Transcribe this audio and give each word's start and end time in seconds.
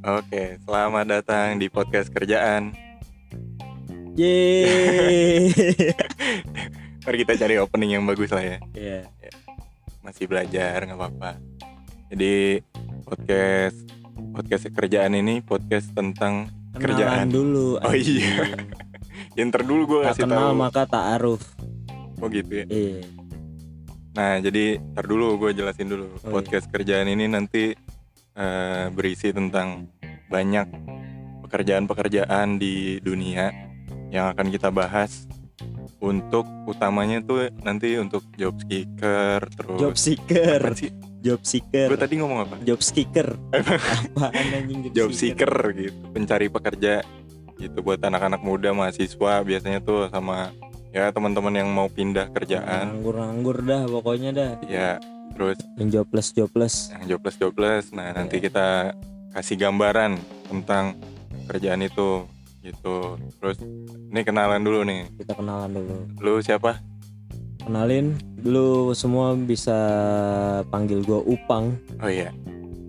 Oke, 0.00 0.58
selamat 0.66 1.06
datang 1.06 1.62
di 1.62 1.70
podcast 1.70 2.10
kerjaan. 2.10 2.74
Yeay. 4.18 5.54
Mari 7.06 7.16
kita 7.22 7.38
cari 7.38 7.62
opening 7.62 7.94
yang 7.94 8.02
bagus 8.02 8.34
lah 8.34 8.42
ya. 8.42 8.58
Iya. 8.74 9.06
Masih 10.02 10.26
belajar 10.26 10.82
nggak 10.82 10.98
apa-apa. 10.98 11.38
Jadi 12.10 12.58
podcast 13.06 13.86
podcast 14.34 14.74
kerjaan 14.74 15.14
ini 15.14 15.38
podcast 15.38 15.94
tentang 15.94 16.50
Kenalan 16.74 16.82
Kerjaan. 16.82 17.26
dulu. 17.30 17.78
Oh 17.78 17.94
iya. 17.94 18.58
yang 19.38 19.54
terdulu 19.54 19.86
gue 19.86 20.00
kasih 20.10 20.26
kenal 20.26 20.50
tahu. 20.50 20.58
maka 20.58 20.82
tak 20.90 21.04
aruf. 21.22 21.46
Oh 22.18 22.26
gitu 22.26 22.66
ya. 22.66 22.66
Iya. 22.66 23.19
Nah, 24.20 24.36
jadi 24.36 24.76
ntar 24.92 25.08
dulu 25.08 25.40
gue 25.40 25.56
jelasin 25.56 25.88
dulu. 25.88 26.12
Oh, 26.28 26.36
Podcast 26.36 26.68
kerjaan 26.68 27.08
ini 27.08 27.24
nanti 27.24 27.72
eh, 28.36 28.86
berisi 28.92 29.32
tentang 29.32 29.88
banyak 30.28 30.68
pekerjaan-pekerjaan 31.48 32.60
di 32.60 33.00
dunia 33.00 33.48
yang 34.12 34.28
akan 34.36 34.52
kita 34.52 34.68
bahas. 34.68 35.24
Untuk 36.04 36.44
utamanya 36.68 37.24
tuh 37.24 37.48
nanti 37.64 37.96
untuk 37.96 38.24
job 38.36 38.56
seeker 38.68 39.40
terus 39.56 39.80
Job 39.80 39.96
seeker. 39.96 40.60
Sih? 40.76 40.92
Job 41.24 41.40
seeker. 41.40 41.88
Gue 41.88 42.00
tadi 42.00 42.20
ngomong 42.20 42.44
apa? 42.44 42.56
Job 42.60 42.84
seeker. 42.84 43.40
Apaan 43.56 44.46
anjing 44.52 44.92
Job 44.92 45.16
seeker 45.16 45.52
gitu, 45.72 45.96
pencari 46.12 46.52
pekerja 46.52 47.00
gitu 47.56 47.78
buat 47.80 48.00
anak-anak 48.04 48.40
muda 48.44 48.72
mahasiswa 48.76 49.44
biasanya 49.44 49.80
tuh 49.80 50.12
sama 50.12 50.52
ya 50.90 51.08
teman-teman 51.08 51.54
yang 51.54 51.68
mau 51.68 51.86
pindah 51.86 52.28
kerjaan 52.30 52.90
Nganggur-nganggur 52.92 53.56
dah 53.60 53.82
pokoknya 53.86 54.30
dah. 54.30 54.50
ya 54.64 54.98
terus 55.30 55.58
Yang 55.76 55.88
jobless 55.92 56.28
jobless. 56.32 56.74
yang 56.90 57.04
jobless 57.08 57.36
jobless 57.36 57.84
nah 57.90 58.10
nanti 58.10 58.36
Iya. 58.36 58.44
kita 58.44 58.66
kasih 59.30 59.56
gambaran 59.60 60.18
tentang 60.44 60.98
kerjaan 61.46 61.80
itu 61.80 62.26
gitu 62.60 63.16
terus 63.36 63.56
ini 64.10 64.20
kenalan 64.20 64.60
dulu 64.60 64.82
nih 64.82 65.06
Kita 65.16 65.32
kenalan 65.32 65.70
dulu. 65.70 65.94
lu 66.18 66.34
siapa 66.40 66.82
Kenalin 67.60 68.16
dulu 68.36 68.90
semua 68.90 69.36
bisa 69.36 69.76
panggil 70.66 71.00
gua 71.00 71.20
Upang. 71.22 71.76
oh 71.98 72.08
iya 72.08 72.32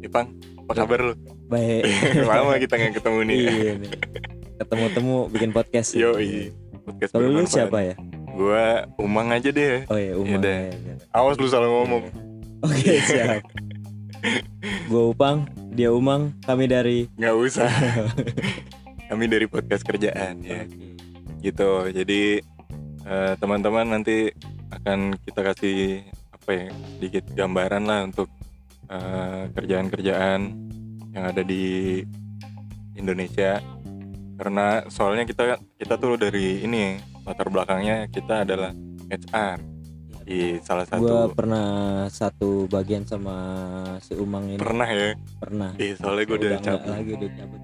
Ipang 0.02 0.32
apa 0.60 0.74
kabar 0.76 1.00
lu 1.04 1.14
Baik. 1.46 1.84
lama 2.26 2.56
kita 2.56 2.74
nggak 2.76 2.94
ketemu 2.98 3.20
nih 3.24 3.38
Iya 3.38 3.74
nih. 3.78 3.92
Ketemu-temu 4.58 5.16
bikin 5.28 5.52
podcast. 5.52 5.94
yo 5.94 6.16
podcast 6.82 7.12
Kalau 7.12 7.28
lu 7.28 7.44
siapa 7.46 7.78
ya? 7.84 7.96
gua 8.32 8.66
umang 8.96 9.28
aja 9.30 9.50
deh 9.50 9.84
Oh 9.88 9.96
iya, 9.96 10.16
Umang. 10.16 10.40
Yaudah. 10.40 10.58
ya, 10.70 10.94
awas 11.12 11.36
lu 11.36 11.48
salah 11.48 11.68
ngomong 11.68 12.04
Oke, 12.62 13.02
siap. 13.02 13.42
Gua 14.86 15.10
Upang, 15.10 15.50
dia 15.74 15.90
Umang, 15.90 16.38
kami 16.42 16.66
dari 16.66 17.10
nggak 17.18 17.34
usah 17.36 17.66
kami 19.10 19.26
dari 19.26 19.44
podcast 19.44 19.82
kerjaan 19.82 20.40
ya 20.40 20.64
gitu 21.42 21.90
jadi 21.90 22.40
eh, 23.04 23.34
teman-teman 23.36 23.90
nanti 23.90 24.30
akan 24.70 25.18
kita 25.20 25.42
kasih 25.44 26.06
apa 26.32 26.50
ya 26.54 26.68
sedikit 26.96 27.26
gambaran 27.34 27.84
lah 27.84 28.06
untuk 28.06 28.30
eh, 28.88 29.50
kerjaan-kerjaan 29.52 30.40
yang 31.12 31.24
ada 31.26 31.42
di 31.42 32.00
Indonesia 32.94 33.58
karena 34.42 34.66
soalnya 34.90 35.22
kita 35.22 35.44
kita 35.78 35.94
tuh 35.96 36.18
dari 36.18 36.66
ini 36.66 36.98
latar 37.22 37.46
belakangnya 37.48 38.10
kita 38.10 38.42
adalah 38.42 38.74
HR 39.06 39.62
di 40.22 40.58
salah 40.60 40.90
Gua 40.90 40.98
satu 40.98 41.36
pernah 41.36 41.68
satu 42.10 42.50
bagian 42.66 43.06
sama 43.06 43.36
si 44.02 44.18
Umang 44.18 44.50
ini 44.50 44.58
pernah 44.58 44.90
ya 44.90 45.14
pernah. 45.38 45.70
Ih, 45.78 45.94
soalnya 45.94 46.24
gue 46.26 46.38
udah 46.40 46.52
cabut 46.58 46.90
lagi 46.90 47.12
udah 47.14 47.32
cabut. 47.38 47.62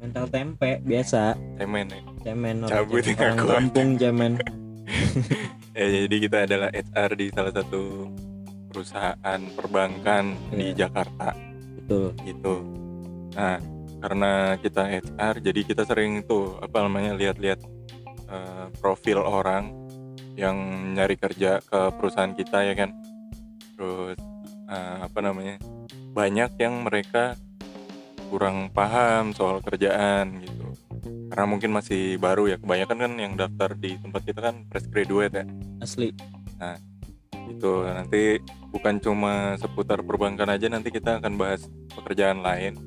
Mental 0.00 0.26
tempe 0.32 0.70
biasa, 0.80 1.36
cemen 1.60 1.86
ya 1.86 2.00
cemen 2.22 2.56
orang 2.64 2.72
Cabut 2.72 3.02
cemen. 3.04 3.20
orang 3.20 3.36
aku. 3.36 3.48
kampung 3.52 3.88
cemen. 3.96 4.32
Ya, 5.70 5.86
jadi 5.86 6.16
kita 6.18 6.38
adalah 6.44 6.68
HR 6.68 7.10
di 7.14 7.26
salah 7.30 7.54
satu 7.54 8.10
perusahaan 8.68 9.40
perbankan 9.54 10.34
di 10.50 10.74
Iya. 10.74 10.84
Jakarta 10.84 11.30
Betul. 11.78 12.10
gitu. 12.26 12.54
Nah, 13.32 13.56
karena 14.00 14.56
kita 14.56 14.88
HR, 14.88 15.34
jadi 15.44 15.60
kita 15.60 15.82
sering 15.84 16.24
tuh 16.24 16.56
apa 16.64 16.88
namanya 16.88 17.12
lihat-lihat 17.12 17.60
eh, 18.32 18.66
profil 18.80 19.20
orang 19.20 19.76
yang 20.40 20.56
nyari 20.96 21.20
kerja 21.20 21.60
ke 21.60 21.80
perusahaan 22.00 22.32
kita 22.32 22.64
ya 22.64 22.74
kan. 22.74 22.90
Terus 23.76 24.16
eh, 24.72 24.98
apa 25.04 25.18
namanya 25.20 25.60
banyak 26.16 26.56
yang 26.56 26.88
mereka 26.88 27.36
kurang 28.32 28.72
paham 28.72 29.36
soal 29.36 29.60
kerjaan 29.60 30.40
gitu. 30.40 30.72
Karena 31.30 31.46
mungkin 31.46 31.70
masih 31.70 32.16
baru 32.16 32.48
ya. 32.50 32.56
Kebanyakan 32.56 32.96
kan 32.96 33.12
yang 33.20 33.32
daftar 33.36 33.76
di 33.76 34.00
tempat 34.00 34.22
kita 34.24 34.40
kan 34.40 34.64
fresh 34.72 34.88
graduate 34.88 35.44
ya 35.44 35.44
Asli. 35.84 36.10
itu 37.50 37.82
nanti 37.82 38.38
bukan 38.70 39.02
cuma 39.02 39.58
seputar 39.58 40.06
perbankan 40.06 40.54
aja 40.54 40.70
nanti 40.70 40.94
kita 40.94 41.18
akan 41.18 41.34
bahas 41.34 41.66
pekerjaan 41.98 42.46
lain 42.46 42.78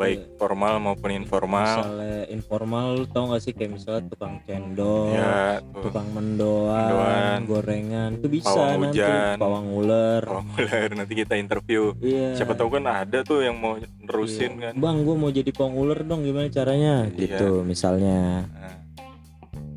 baik 0.00 0.20
formal 0.34 0.80
maupun 0.80 1.12
informal 1.12 1.76
Misalnya 1.76 2.24
informal 2.26 2.86
tau 3.06 3.24
gak 3.28 3.42
sih 3.42 3.52
kayak 3.52 3.76
misalnya 3.76 4.08
tukang 4.08 4.40
cendol, 4.42 5.12
ya 5.12 5.60
tuh 5.60 5.82
tukang 5.84 6.08
mendoan, 6.08 6.72
Mendoan. 6.72 7.38
gorengan, 7.44 8.10
itu 8.16 8.26
bisa 8.30 8.48
Pawang 8.48 8.80
nanti 8.80 8.96
hujan. 8.96 9.36
pawang 9.36 9.66
ular. 9.70 10.22
kalau 10.22 10.42
mulai 10.46 10.80
nanti 10.90 11.12
kita 11.14 11.34
interview 11.36 11.92
Iya. 12.00 12.32
siapa 12.34 12.52
tahu 12.54 12.72
kan 12.72 12.84
ada 12.86 13.20
tuh 13.20 13.40
yang 13.40 13.54
mau 13.54 13.76
nerusin 13.76 14.56
Iya. 14.56 14.62
kan 14.66 14.72
Bang, 14.74 15.04
gua 15.04 15.14
mau 15.14 15.28
jadi 15.28 15.50
pawang 15.50 15.76
ular 15.76 16.00
dong, 16.00 16.20
gimana 16.22 16.48
caranya? 16.48 17.04
Iya. 17.06 17.36
Gitu 17.36 17.60
misalnya. 17.62 18.48
Nah, 18.48 18.76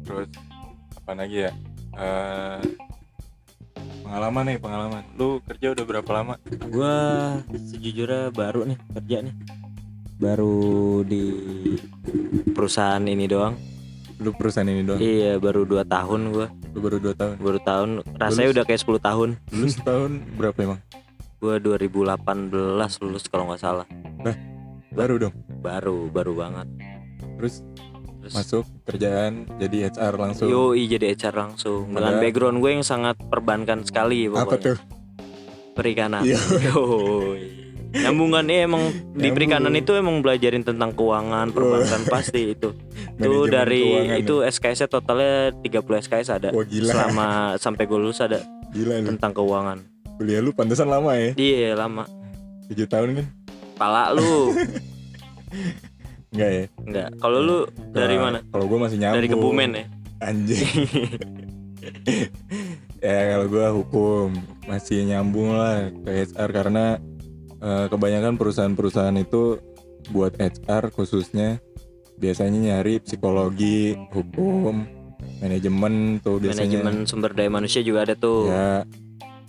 terus 0.02 0.32
apa 0.96 1.12
lagi 1.14 1.38
ya 1.42 1.52
Eh, 1.94 2.60
pengalaman 4.02 4.44
nih 4.46 4.58
pengalaman 4.58 5.04
lu 5.14 5.38
kerja 5.44 5.72
udah 5.72 5.86
berapa 5.86 6.10
lama 6.12 6.34
Gua 6.66 6.96
sejujurnya 7.52 8.30
baru 8.30 8.66
nih 8.66 8.78
kerja 8.94 9.18
nih. 9.22 9.36
Baru 10.24 10.56
di 11.04 11.24
perusahaan 12.50 13.04
ini 13.04 13.28
doang. 13.28 13.60
lu 14.16 14.32
perusahaan 14.32 14.64
ini 14.64 14.82
doang 14.82 14.98
Iya, 14.98 15.36
baru 15.36 15.68
dua 15.68 15.84
tahun 15.84 16.32
gua. 16.32 16.48
lu 16.72 16.80
baru 16.80 16.96
dua 16.98 17.12
tahun 17.12 17.36
Baru 17.38 17.60
tahun. 17.60 17.90
Rasanya 18.16 18.48
Lulus? 18.48 18.56
udah 18.56 18.64
kayak 18.64 18.82
10 18.82 19.00
tahun. 19.02 19.30
lu 19.52 19.68
setahun 19.68 20.12
berapa 20.34 20.58
emang 20.64 20.80
Gua 21.38 21.56
2018 21.60 22.56
lulus 23.04 23.24
kalau 23.28 23.52
nggak 23.52 23.60
salah. 23.60 23.88
baru 24.90 25.20
dong 25.20 25.36
Baru, 25.60 26.08
baru 26.08 26.32
banget. 26.34 26.68
terus 27.36 27.60
Terus 28.24 28.34
masuk 28.34 28.64
kerjaan 28.88 29.44
jadi 29.60 29.92
HR 29.92 30.16
langsung 30.16 30.48
Yoi 30.48 30.88
jadi 30.88 31.12
HR 31.12 31.36
langsung 31.36 31.92
dengan 31.92 32.24
background 32.24 32.64
gue 32.64 32.72
yang 32.72 32.86
sangat 32.88 33.20
perbankan 33.20 33.84
sekali 33.84 34.32
apa 34.32 34.48
pokoknya. 34.48 34.64
tuh 34.64 34.78
Perikanan. 35.74 36.24
Iya. 36.24 36.40
Yoi. 37.94 38.02
Nyambungannya 38.02 38.56
emang 38.60 38.84
di 39.14 39.30
perikanan 39.30 39.72
itu 39.72 39.94
emang 39.94 40.20
belajarin 40.20 40.62
tentang 40.62 40.92
keuangan, 40.92 41.48
perbankan 41.48 42.02
pasti 42.08 42.52
itu. 42.52 42.76
Itu 43.16 43.46
dari 43.46 43.84
keuangan 43.86 44.18
itu 44.18 44.34
SKS-nya 44.44 44.88
totalnya 44.88 45.52
30 45.56 46.02
SKS 46.02 46.28
ada. 46.32 46.48
ya? 46.50 46.52
wah 46.52 46.64
gila 46.64 46.90
Selama 46.90 47.26
sampai 47.56 47.84
gue 47.86 47.96
lulus 47.96 48.18
ada 48.18 48.40
gila 48.72 49.00
tentang 49.00 49.32
keuangan. 49.32 49.78
kuliah 50.14 50.40
lu 50.40 50.52
pantesan 50.52 50.88
lama 50.88 51.12
ya 51.14 51.32
Iya, 51.36 51.76
lama. 51.76 52.04
7 52.66 52.84
tahun 52.84 53.08
kan 53.16 53.26
Pala 53.76 54.12
lu. 54.12 54.52
enggak 56.32 56.50
ya 56.52 56.64
Enggak. 56.80 57.08
Kalau 57.20 57.38
lu 57.40 57.58
dari 57.92 58.12
Kalau- 58.12 58.24
mana? 58.24 58.40
kalau 58.48 58.64
gua 58.66 58.78
masih 58.84 58.98
nyambung 58.98 59.16
Dari 59.16 59.28
Kebumen 59.30 59.70
ya? 59.72 59.84
anjing 60.20 60.66
ya 63.00 63.18
kalau 63.30 63.46
gua 63.48 63.68
hukum 63.72 64.28
masih 64.64 65.04
nyambung 65.04 65.52
lah 65.52 65.92
ke 65.94 66.10
HR 66.26 66.50
karena 66.52 66.84
eh, 67.64 67.88
kebanyakan 67.88 68.36
perusahaan-perusahaan 68.36 69.16
itu 69.16 69.58
buat 70.10 70.36
HR 70.36 70.92
khususnya 70.92 71.64
biasanya 72.14 72.60
nyari 72.76 73.00
psikologi 73.00 73.96
hukum 74.10 74.84
manajemen 75.40 75.94
tuh 76.20 76.38
biasanya 76.38 76.84
Manajemen 76.84 76.96
sumber 77.04 77.32
daya 77.32 77.48
manusia 77.50 77.80
juga 77.80 78.04
ada 78.04 78.14
tuh. 78.14 78.46
ya 78.46 78.84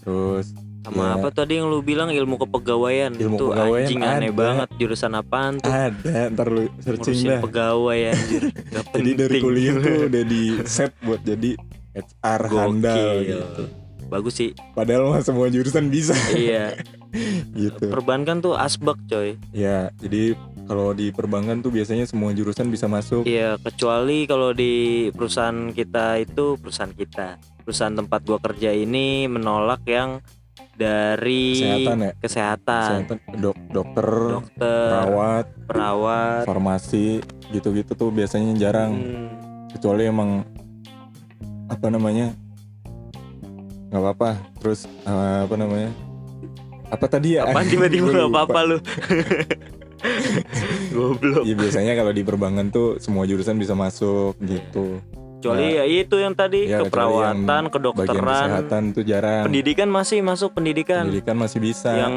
terus 0.01 0.55
Sama 0.81 1.01
Ya. 1.03 1.17
apa 1.17 1.29
tadi 1.31 1.57
yang 1.57 1.67
lu 1.67 1.81
bilang 1.81 2.13
ilmu 2.13 2.37
kepegawaian 2.39 3.09
Ilmu 3.11 3.35
Itu 3.35 3.45
kepegawaian 3.49 3.89
anjing 3.89 4.03
aneh 4.05 4.29
ada. 4.29 4.37
banget 4.37 4.69
jurusan 4.77 5.13
apaan 5.15 5.55
tuh 5.57 5.73
ada 5.73 6.29
ntar 6.29 6.47
lu 6.47 6.69
searching 6.79 6.93
Ngurusin 7.17 7.25
dah 7.27 7.41
pegawai 7.41 8.01
anjir 8.07 8.43
Gak 8.75 8.85
jadi 8.93 9.11
dari 9.17 9.39
kuliah 9.41 9.75
tuh 9.75 9.97
udah 10.13 10.25
di 10.25 10.43
set 10.63 10.93
buat 11.01 11.21
jadi 11.21 11.51
HR 11.97 12.43
handal 12.47 13.01
Gokil. 13.17 13.25
gitu 13.25 13.65
Bagus 14.15 14.39
sih 14.39 14.55
padahal 14.79 15.11
mah 15.11 15.27
semua 15.27 15.51
jurusan 15.51 15.91
bisa 15.91 16.15
Iya 16.31 16.79
gitu 17.67 17.91
Perbankan 17.91 18.39
tuh 18.39 18.55
asbak 18.55 18.95
coy 19.11 19.35
ya 19.51 19.91
jadi 19.99 20.39
kalau 20.71 20.95
di 20.95 21.11
perbankan 21.11 21.59
tuh 21.67 21.75
biasanya 21.75 22.07
semua 22.07 22.31
jurusan 22.31 22.71
bisa 22.71 22.87
masuk 22.87 23.27
Iya 23.27 23.59
kecuali 23.59 24.31
kalau 24.31 24.55
di 24.55 25.11
perusahaan 25.11 25.75
kita 25.75 26.23
itu 26.23 26.55
Perusahaan 26.63 26.95
kita 26.95 27.43
Perusahaan 27.67 27.99
tempat 27.99 28.23
gua 28.23 28.39
kerja 28.39 28.71
ini 28.71 29.27
menolak 29.27 29.83
yang 29.91 30.23
dari 30.75 31.55
Kesehatan 31.55 31.99
ya? 32.03 32.13
kesehatan, 32.19 32.99
Kesehatan, 33.07 33.19
dok, 33.39 33.59
dokter, 33.71 34.09
dokter, 34.43 34.91
perawat, 34.91 35.47
perawat. 35.71 36.43
farmasi, 36.51 37.23
gitu-gitu 37.55 37.95
tuh 37.95 38.11
biasanya 38.11 38.59
jarang. 38.59 38.93
Hmm. 38.99 39.71
Kecuali 39.71 40.11
emang 40.11 40.43
apa 41.71 41.87
namanya 41.89 42.35
nggak 43.87 44.01
apa-apa. 44.01 44.31
Terus 44.59 44.81
eh, 44.87 45.39
apa 45.43 45.55
namanya? 45.55 45.91
Apa 46.87 47.07
tadi 47.07 47.35
ya? 47.35 47.45
Apaan 47.45 47.67
tiba-tiba 47.67 48.09
nggak 48.15 48.31
apa-apa 48.31 48.61
lu? 48.65 48.79
Goblok. 50.91 51.43
Iya 51.43 51.55
biasanya 51.55 51.93
kalau 51.95 52.13
di 52.13 52.23
perbankan 52.23 52.69
tuh 52.69 52.99
semua 52.99 53.25
jurusan 53.25 53.57
bisa 53.57 53.73
masuk 53.73 54.37
gitu. 54.39 55.01
Kecuali 55.37 55.77
ya 55.77 55.85
itu 55.85 56.17
yang 56.17 56.33
tadi 56.33 56.65
Iya, 56.65 56.81
yang 56.81 56.89
keperawatan, 56.89 57.45
Bagian 57.45 57.67
kedokteran, 57.69 58.17
kesehatan 58.49 58.83
tuh 58.93 59.05
jarang. 59.05 59.45
pendidikan 59.45 59.89
masih 59.91 60.19
masuk 60.21 60.51
pendidikan. 60.53 61.05
Pendidikan 61.05 61.37
masih 61.37 61.61
bisa. 61.61 61.93
yang 61.95 62.15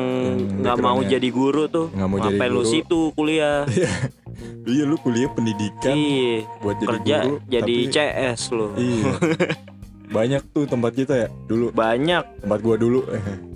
nggak 0.58 0.78
mau 0.78 0.96
jadi 1.02 1.28
guru 1.28 1.68
tuh 1.68 1.92
Nggak 1.92 2.08
mau 2.08 2.18
jadi 2.22 2.28
ngapain 2.34 2.48
lu 2.50 2.62
guru. 2.62 2.72
situ 2.72 3.02
kuliah 3.12 3.68
Iya 4.70 4.84
lu 4.84 4.96
kuliah 4.98 5.28
pendidikan 5.28 5.92
iya 5.92 6.44
buat 6.62 6.76
jadi 6.76 6.88
kerja 6.88 7.18
guru. 7.22 7.36
jadi 7.50 7.76
tapi- 7.78 7.92
CS 7.92 8.42
lu 8.54 8.68
Iya. 8.78 9.12
Banyak 10.08 10.56
tuh 10.56 10.64
tempat 10.64 10.92
kita 10.96 11.14
ya 11.16 11.28
dulu. 11.46 11.72
Banyak. 11.76 12.44
Tempat 12.44 12.60
gua 12.64 12.76
dulu. 12.80 13.04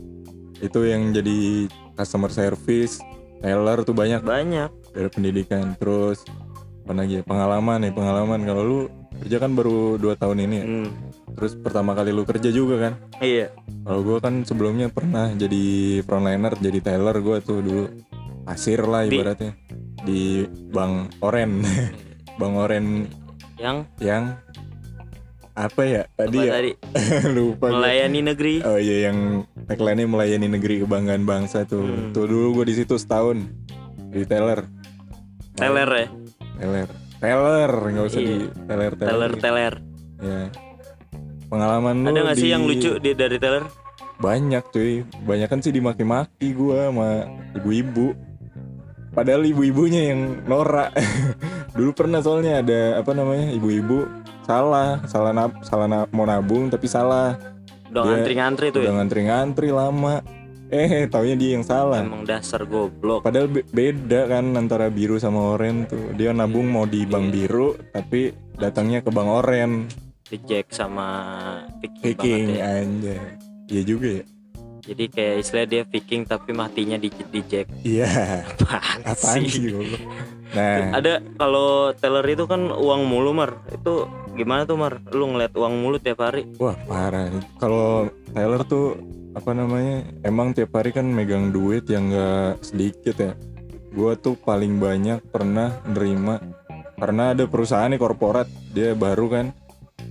Itu 0.65 0.83
yang 0.86 1.15
jadi 1.15 1.68
customer 1.95 2.30
service 2.30 3.00
teller 3.42 3.81
tuh 3.81 3.95
banyak. 3.95 4.21
Banyak. 4.21 4.69
Dari 4.92 5.09
pendidikan 5.09 5.74
terus 5.80 6.21
apa 6.81 6.98
lagi 6.98 7.21
ya 7.21 7.24
pengalaman 7.24 7.88
nih 7.88 7.94
pengalaman. 7.95 8.39
Kalau 8.44 8.62
lu 8.62 8.80
kerja 9.21 9.38
kan 9.38 9.56
baru 9.56 9.95
dua 9.95 10.13
tahun 10.19 10.38
ini 10.44 10.56
ya. 10.59 10.65
Hmm, 10.65 10.89
terus 11.39 11.53
pertama 11.56 11.95
kali 11.95 12.12
lu 12.12 12.27
kerja 12.27 12.51
juga 12.51 12.89
kan? 12.89 12.94
Iya. 13.24 13.56
Kalau 13.88 14.01
gua 14.03 14.18
kan 14.19 14.44
sebelumnya 14.44 14.92
pernah 14.92 15.31
jadi 15.33 16.00
frontliner 16.03 16.53
jadi 16.59 16.80
teller 16.83 17.18
gua 17.24 17.39
tuh 17.39 17.63
dulu. 17.63 17.86
Pasir 18.42 18.83
lah 18.83 19.07
Di- 19.07 19.15
ibaratnya. 19.15 19.53
Di 20.03 20.44
Bank 20.74 21.21
Oren. 21.24 21.63
Bank 22.42 22.53
Oren 22.59 23.07
yang? 23.62 23.86
Yang 24.01 24.24
apa 25.62 25.81
ya 25.84 26.02
apa 26.08 26.25
tadi 26.25 26.38
ya 26.40 26.52
tadi 26.52 26.72
lupa 27.38 27.69
melayani 27.69 28.19
negeri 28.24 28.56
Oh 28.62 28.75
iya 28.75 29.08
yang 29.08 29.46
tagline-nya 29.63 30.08
melayani 30.08 30.48
negeri 30.50 30.81
kebanggaan 30.81 31.24
bangsa 31.24 31.63
tuh. 31.63 31.86
Hmm. 31.86 32.10
Tuh 32.12 32.25
dulu 32.25 32.58
gue 32.58 32.66
di 32.68 32.75
situ 32.75 32.98
setahun 32.98 33.46
di 34.10 34.25
teller. 34.25 34.66
teler 35.54 35.90
ya 35.92 36.08
Teller. 36.58 36.90
Teller 37.18 37.72
nggak 37.72 38.06
usah 38.08 38.19
Iya. 38.19 38.28
di 38.28 38.38
teller 38.66 38.92
teller. 38.96 39.10
teler 39.12 39.34
teler 39.38 39.74
Ya. 40.18 40.42
Pengalaman 41.48 41.96
lu 42.00 42.10
ada 42.10 42.19
nggak 42.24 42.38
sih 42.38 42.48
di- 42.48 42.54
yang 42.54 42.63
lucu 42.63 42.92
di 42.98 43.12
dari 43.13 43.38
teler 43.38 43.66
Banyak 44.18 44.63
cuy. 44.69 45.02
Banyak 45.19 45.48
kan 45.48 45.60
sih 45.60 45.69
dimaki-maki 45.69 46.54
gua 46.54 46.90
sama 46.90 47.10
ibu-ibu. 47.54 48.13
Padahal 49.12 49.44
ibu-ibunya 49.44 50.10
yang 50.10 50.46
norak. 50.46 50.94
dulu 51.71 51.91
pernah 51.94 52.19
soalnya 52.19 52.59
ada 52.59 52.81
apa 52.97 53.12
namanya 53.12 53.51
ibu-ibu 53.51 54.03
salah 54.41 55.00
salah 55.06 55.31
nab, 55.31 55.51
salah 55.62 55.88
nab- 55.88 56.12
mau 56.12 56.23
nabung 56.23 56.68
tapi 56.68 56.85
salah 56.85 57.39
udah 57.88 58.03
ngantri-ngantri 58.03 58.68
tuh 58.69 58.81
udah 58.81 58.88
ya 58.88 58.97
ngantri-ngantri 58.97 59.69
lama 59.69 60.23
eh 60.68 61.03
taunya 61.06 61.35
dia 61.35 61.51
yang 61.56 61.63
salah 61.63 62.00
emang 62.00 62.23
dasar 62.23 62.63
goblok 62.63 63.23
Padahal 63.23 63.47
be- 63.47 63.68
beda 63.68 64.27
kan 64.27 64.56
antara 64.56 64.88
biru 64.88 65.19
sama 65.19 65.51
oren 65.51 65.83
tuh. 65.83 66.15
Dia 66.15 66.31
nabung 66.31 66.71
mau 66.71 66.88
di 66.88 67.03
bank 67.03 67.27
Iya. 67.27 67.33
biru 67.33 67.68
tapi 67.91 68.31
datangnya 68.56 69.03
ke 69.03 69.12
bank 69.12 69.27
oren. 69.27 69.71
Jack 70.47 70.71
sama 70.71 71.07
Viking 72.00 72.56
banget 72.56 72.56
ya. 72.56 72.71
aja. 72.79 73.15
Iya 73.67 73.81
juga 73.83 74.07
ya. 74.15 74.24
Jadi 74.81 75.06
kayak 75.07 75.36
istilah 75.39 75.66
dia 75.66 75.81
Viking 75.86 76.25
tapi 76.25 76.51
matinya 76.51 76.98
di 76.98 77.07
di 77.10 77.42
Jack 77.45 77.69
Iya. 77.81 78.10
apaan, 78.50 78.98
Apaan 79.06 79.38
sih? 79.45 79.50
sih 79.50 79.62
goblok? 79.69 80.01
Nah, 80.51 80.92
ada 80.92 81.24
kalau 81.39 81.69
teller 81.95 82.28
itu 82.28 82.44
kan 82.44 82.68
uang 82.68 83.07
mulu 83.07 83.31
mar 83.31 83.56
itu 83.72 84.04
gimana 84.36 84.68
tuh 84.68 84.75
mar 84.75 85.00
lu 85.10 85.31
ngeliat 85.31 85.56
uang 85.56 85.74
mulu 85.80 85.95
tiap 85.95 86.19
hari 86.19 86.44
wah 86.60 86.75
parah. 86.83 87.31
Kalau 87.56 88.12
Tyler 88.31 88.62
tuh 88.66 89.00
apa 89.31 89.56
namanya? 89.56 90.04
Emang 90.22 90.51
tiap 90.51 90.75
hari 90.75 90.92
kan 90.92 91.07
megang 91.07 91.56
duit 91.56 91.88
yang 91.88 92.12
enggak 92.12 92.60
sedikit 92.60 93.16
ya. 93.16 93.31
Gua 93.92 94.16
tuh 94.16 94.36
paling 94.36 94.75
banyak 94.75 95.24
pernah 95.31 95.72
nerima 95.88 96.39
karena 96.95 97.31
ada 97.34 97.48
perusahaan 97.48 97.89
nih 97.89 97.98
korporat 97.98 98.45
dia 98.72 98.94
baru 98.94 99.25
kan 99.25 99.45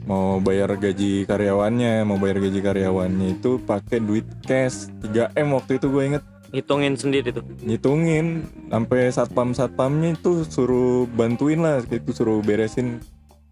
mau 0.04 0.42
bayar 0.42 0.74
gaji 0.76 1.24
karyawannya 1.24 2.02
mau 2.02 2.16
bayar 2.16 2.42
gaji 2.42 2.60
karyawannya 2.60 3.38
itu 3.40 3.62
pakai 3.62 4.02
duit 4.02 4.26
cash 4.42 4.90
3M 5.04 5.54
waktu 5.54 5.78
itu 5.78 5.86
gue 5.88 6.02
inget. 6.14 6.24
Hitungin 6.50 6.98
sendiri 6.98 7.30
tuh? 7.30 7.46
Ngitungin 7.62 8.42
sampai 8.68 9.14
satpam 9.14 9.54
satpamnya 9.54 10.18
itu 10.18 10.42
suruh 10.48 11.06
bantuin 11.14 11.62
lah 11.62 11.80
gitu 11.86 12.10
suruh 12.10 12.42
beresin. 12.42 12.98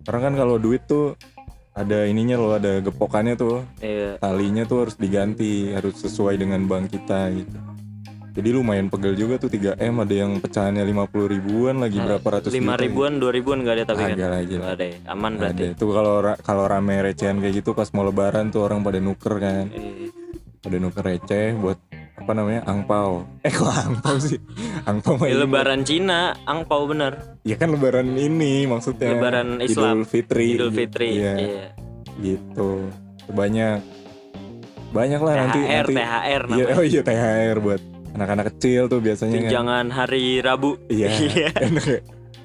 Karena 0.03 0.31
kan 0.31 0.35
kalau 0.35 0.59
duit 0.59 0.83
tuh 0.91 1.15
ada 1.79 2.11
ininya 2.11 2.35
loh 2.35 2.59
ada 2.59 2.83
gepokannya 2.83 3.39
tuh. 3.39 3.63
Iya. 3.79 4.19
Talinya 4.19 4.67
tuh 4.67 4.89
harus 4.89 4.97
diganti 4.99 5.71
harus 5.71 5.95
sesuai 6.03 6.43
dengan 6.43 6.67
bank 6.67 6.91
kita 6.91 7.31
gitu 7.39 7.78
jadi 8.39 8.55
lumayan 8.55 8.87
pegel 8.87 9.19
juga 9.19 9.35
tuh 9.43 9.51
3M 9.51 9.95
ada 9.99 10.15
yang 10.15 10.39
pecahannya 10.39 10.87
50 10.87 11.35
ribuan 11.35 11.83
lagi 11.83 11.99
berapa 11.99 12.23
ratus 12.23 12.55
lima 12.55 12.79
juta 12.79 12.87
ribuan 12.87 13.13
dua 13.19 13.35
ribuan 13.35 13.67
nggak 13.67 13.75
ada 13.83 13.85
tapi 13.91 14.03
kan? 14.07 14.15
Lagi 14.15 14.55
lah 14.55 14.71
ada 14.79 14.85
ya? 14.87 14.97
Aman 15.11 15.33
ada. 15.35 15.41
berarti 15.43 15.63
itu 15.75 15.85
kalau 15.91 16.15
kalau 16.47 16.65
rame 16.71 16.95
recehan 17.03 17.43
kayak 17.43 17.55
gitu 17.59 17.75
pas 17.75 17.91
mau 17.91 18.07
lebaran 18.07 18.55
tuh 18.55 18.63
orang 18.63 18.87
pada 18.87 19.03
nuker 19.03 19.35
kan. 19.43 19.67
Iya. 19.75 20.15
pada 20.59 20.77
nuker 20.79 21.03
receh 21.03 21.55
buat 21.59 21.79
apa 22.19 22.33
namanya 22.35 22.67
angpau 22.67 23.23
eh 23.47 23.51
kok 23.51 23.75
angpau 23.75 24.17
sih? 24.23 24.39
Angpau 24.87 25.19
Di 25.19 25.35
ini. 25.35 25.43
lebaran 25.43 25.81
Cina 25.83 26.39
angpau 26.47 26.87
bener. 26.87 27.43
Ya 27.43 27.59
kan 27.59 27.75
lebaran 27.75 28.07
ini 28.15 28.71
maksudnya. 28.71 29.19
Lebaran 29.19 29.59
Islam. 29.59 30.07
Idul 30.07 30.07
Fitri. 30.07 30.47
Idul 30.55 30.71
gitu. 30.71 30.79
Fitri 30.79 31.09
iya. 31.19 31.35
iya. 31.35 31.67
gitu. 32.23 32.87
Banyak. 33.35 33.99
Banyak 34.95 35.21
lah 35.21 35.35
nanti 35.43 35.59
THR 35.59 35.87
nanti. 35.91 35.95
THR 35.99 36.23
iya, 36.23 36.39
namanya. 36.47 36.75
oh 36.79 36.85
iya 36.87 37.01
THR 37.03 37.57
buat 37.61 37.83
anak-anak 38.19 38.47
kecil 38.59 38.91
tuh 38.91 38.99
biasanya 38.99 39.39
kan. 39.39 39.43
Tunjangan 39.47 39.87
hari 39.95 40.43
Rabu. 40.43 40.75
Iya. 40.91 41.09
Enak 41.71 41.87
ya. 41.87 42.01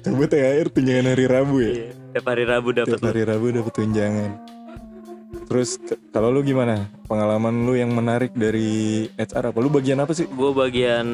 Coba 0.06 0.24
THR 0.30 0.68
tunjangan 0.70 1.06
hari 1.10 1.24
Rabu 1.26 1.54
ya? 1.58 1.72
Iya. 1.74 1.90
tiap 2.14 2.26
hari 2.30 2.44
Rabu 2.46 2.68
dapat 2.70 2.94
tiap 2.94 3.10
hari 3.10 3.22
Rabu 3.26 3.46
dapat 3.50 3.72
tunjangan. 3.74 4.30
Terus 5.50 5.70
kalau 6.14 6.30
lu 6.30 6.46
gimana? 6.46 6.86
Pengalaman 7.10 7.66
lu 7.66 7.74
yang 7.74 7.90
menarik 7.90 8.30
dari 8.38 9.10
HR 9.18 9.50
apa? 9.50 9.58
Lu 9.58 9.66
bagian 9.66 9.98
apa 9.98 10.14
sih? 10.14 10.30
Gue 10.30 10.54
bagian 10.54 11.06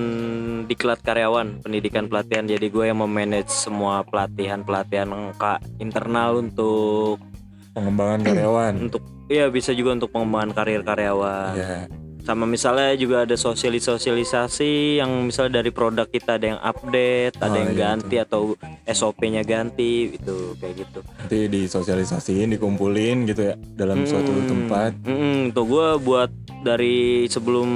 diklat 0.68 1.00
karyawan 1.00 1.64
pendidikan 1.64 2.04
pelatihan. 2.06 2.44
Jadi 2.44 2.68
gue 2.68 2.84
yang 2.84 3.00
memanage 3.00 3.49
semua 3.49 4.04
pelatihan 4.04 4.61
pelatihan 4.61 5.32
kak 5.40 5.64
internal 5.80 6.37
untuk 6.37 7.16
pengembangan 7.73 8.20
karyawan. 8.28 8.75
Untuk 8.90 9.02
ya 9.30 9.46
bisa 9.49 9.70
juga 9.70 9.94
untuk 9.94 10.11
pengembangan 10.11 10.52
karir 10.52 10.82
karyawan. 10.84 11.54
Ya 11.54 11.87
sama 12.20 12.44
misalnya 12.44 12.92
juga 12.94 13.24
ada 13.24 13.34
sosialis 13.34 13.84
sosialisasi 13.84 14.98
yang 14.98 15.26
misalnya 15.26 15.58
dari 15.58 15.70
produk 15.70 16.04
kita 16.04 16.36
ada 16.36 16.46
yang 16.54 16.60
update 16.60 17.34
ada 17.36 17.50
Oh, 17.50 17.58
yang 17.58 17.70
iya, 17.70 17.80
ganti 17.90 18.16
atau 18.16 18.40
SOP-nya 18.84 19.42
ganti 19.42 20.12
itu 20.12 20.36
kayak 20.56 20.74
gitu. 20.78 21.00
Nanti 21.16 21.38
disosialisasiin 21.46 22.54
dikumpulin 22.54 23.24
gitu 23.24 23.42
ya 23.44 23.54
dalam 23.74 24.04
suatu 24.04 24.30
Hmm, 24.30 24.46
tempat. 24.46 24.92
mm, 25.02 25.40
tuh 25.50 25.64
gue 25.66 25.88
buat 25.98 26.30
dari 26.60 26.98
sebelum 27.26 27.70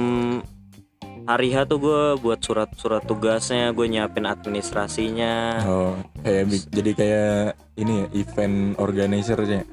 hari 1.25 1.49
H 1.49 1.65
tuh 1.65 1.81
gue 1.81 2.01
buat 2.19 2.37
surat-surat 2.37 3.01
tugasnya 3.01 3.69
gue 3.71 3.85
nyiapin 3.85 4.23
administrasinya. 4.23 5.65
Oh 5.65 5.93
kayak 6.21 6.43
jadi 6.69 6.91
kayak 6.93 7.37
ini 7.75 7.93
ya 7.97 8.07
event 8.15 8.57
organizer-nya 8.77 9.65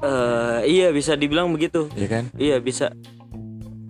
Eh, 0.00 0.60
iya 0.64 0.88
bisa 0.88 1.12
dibilang 1.12 1.52
begitu. 1.52 1.84
Ya 1.92 2.08
kan? 2.08 2.32
Iya 2.32 2.56
bisa 2.56 2.88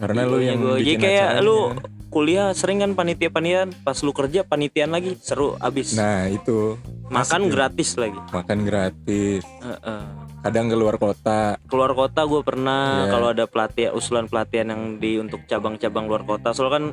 karena 0.01 0.21
lu 0.25 0.39
yang 0.41 0.59
gue 0.59 0.81
jadi 0.81 0.95
kayak 0.97 1.31
lu 1.45 1.77
kuliah 2.11 2.51
sering 2.57 2.83
kan 2.83 2.97
panitia 2.99 3.31
panitian 3.31 3.71
pas 3.87 3.95
lu 4.03 4.11
kerja 4.11 4.43
panitian 4.43 4.91
lagi 4.91 5.15
seru 5.23 5.55
abis. 5.63 5.95
Nah 5.95 6.27
itu. 6.27 6.75
Makan 7.07 7.47
gratis 7.47 7.95
lagi. 7.95 8.19
Makan 8.35 8.59
gratis. 8.67 9.45
Heeh. 9.63 10.03
kadang 10.41 10.73
keluar 10.73 10.97
kota. 10.97 11.61
Keluar 11.69 11.93
kota 11.93 12.25
gue 12.25 12.41
pernah 12.41 13.05
Iya. 13.05 13.13
kalau 13.13 13.29
ada 13.29 13.45
pelatihan 13.45 13.93
usulan 13.93 14.25
pelatihan 14.25 14.73
yang 14.73 14.97
di 14.97 15.21
untuk 15.21 15.45
cabang-cabang 15.45 16.09
luar 16.09 16.25
kota. 16.25 16.57
Soalnya 16.57 16.81
kan 16.81 16.85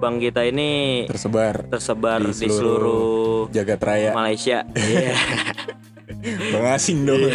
bank 0.00 0.16
kita 0.18 0.48
ini 0.48 1.04
tersebar. 1.04 1.68
tersebar 1.68 2.24
Di 2.24 2.32
di, 2.32 2.48
seluruh 2.48 2.56
seluruh 2.56 3.40
jagat 3.52 3.80
raya. 3.84 4.10
Malaysia. 4.16 4.64
Iya. 4.80 5.14
Bang 6.20 6.66
asing 6.76 7.08
dong. 7.08 7.32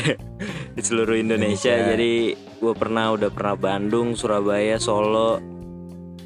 Di 0.76 0.82
seluruh 0.84 1.18
Indonesia, 1.18 1.74
Indonesia. 1.74 1.92
jadi 1.96 2.14
gue 2.36 2.74
pernah 2.78 3.06
udah 3.16 3.30
pernah 3.34 3.56
Bandung 3.58 4.14
Surabaya 4.14 4.78
Solo. 4.78 5.42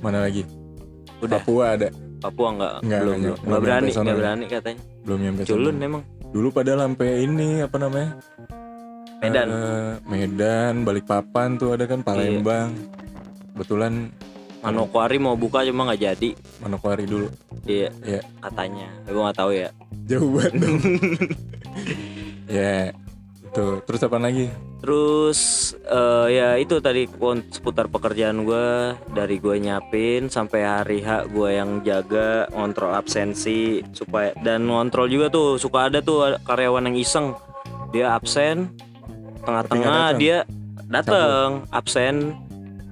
Mana 0.04 0.28
lagi? 0.28 0.44
Udah. 1.24 1.40
Papua 1.40 1.66
ada. 1.76 1.90
Papua 2.20 2.48
nggak? 2.56 2.74
Nggak, 2.84 3.00
belum 3.00 3.18
belum. 3.24 3.38
Belum 3.40 3.62
berani 3.64 3.80
nyampe 3.88 3.96
sono 3.96 4.04
nggak 4.04 4.16
ya? 4.16 4.20
berani 4.20 4.46
katanya. 4.48 4.82
Belum 5.08 5.20
nyampe 5.24 5.42
sana. 5.44 5.52
culun 5.56 5.76
emang. 5.80 6.04
Dulu 6.30 6.48
pada 6.52 6.72
sampai 6.76 7.10
ini 7.24 7.48
apa 7.64 7.78
namanya? 7.80 8.12
Medan. 9.20 9.48
Eh, 9.52 9.94
Medan 10.08 10.74
Balikpapan 10.88 11.50
tuh 11.60 11.70
ada 11.76 11.84
kan 11.88 12.00
Palembang. 12.04 12.72
Kebetulan 13.56 13.94
Manokwari 14.60 15.16
mau 15.16 15.40
buka 15.40 15.64
cuma 15.64 15.88
nggak 15.88 16.02
jadi. 16.04 16.30
Manokwari 16.60 17.08
dulu. 17.08 17.32
Iya. 17.64 17.96
Ya 18.04 18.22
katanya. 18.44 18.92
Gue 19.08 19.22
nggak 19.24 19.40
tahu 19.40 19.52
ya. 19.56 19.70
Jauh 20.10 20.30
banget 20.36 20.54
dong 20.60 20.78
ya 22.50 22.92
itu. 23.50 23.68
Terus 23.86 24.02
apa 24.06 24.18
lagi? 24.22 24.46
Terus 24.80 25.40
eh, 25.84 26.28
ya 26.40 26.50
itu 26.56 26.80
tadi 26.80 27.10
seputar 27.52 27.92
pekerjaan 27.92 28.48
gue 28.48 28.96
dari 29.12 29.36
gue 29.42 29.56
nyapin 29.60 30.32
sampai 30.32 30.62
hari 30.64 31.00
H 31.04 31.28
gue 31.34 31.50
yang 31.52 31.84
jaga 31.84 32.48
ngontrol 32.54 32.96
absensi 32.96 33.84
supaya 33.92 34.32
dan 34.40 34.70
ngontrol 34.70 35.12
juga 35.12 35.28
tuh 35.28 35.60
suka 35.60 35.92
ada 35.92 36.00
tuh 36.00 36.40
karyawan 36.48 36.88
yang 36.94 36.98
iseng. 36.98 37.36
Dia 37.92 38.16
absen 38.16 38.70
tengah-tengah 39.44 40.16
datang. 40.16 40.22
dia 40.22 40.38
datang 40.90 41.66
absen 41.74 42.38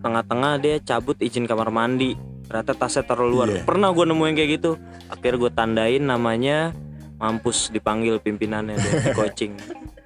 tengah-tengah 0.02 0.54
dia 0.62 0.76
cabut 0.84 1.18
izin 1.22 1.48
kamar 1.48 1.70
mandi. 1.72 2.18
Ternyata 2.48 2.80
tasnya 2.80 3.04
taruh 3.04 3.28
luar. 3.28 3.48
Iya. 3.52 3.64
pernah 3.68 3.92
gue 3.92 4.06
nemuin 4.08 4.34
kayak 4.36 4.50
gitu. 4.60 4.72
Akhirnya 5.08 5.40
gue 5.40 5.52
tandain 5.52 6.04
namanya 6.04 6.72
mampus 7.18 7.70
dipanggil 7.70 8.18
pimpinannya 8.18 8.74
deh 8.74 8.92
di 9.02 9.10
coaching 9.12 9.54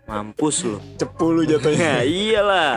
mampus 0.03 0.68
lu. 0.68 0.75
Cepu 0.98 1.32
lu 1.32 1.41
jatuhnya. 1.44 1.80
Ya 1.80 2.03
iyalah. 2.03 2.72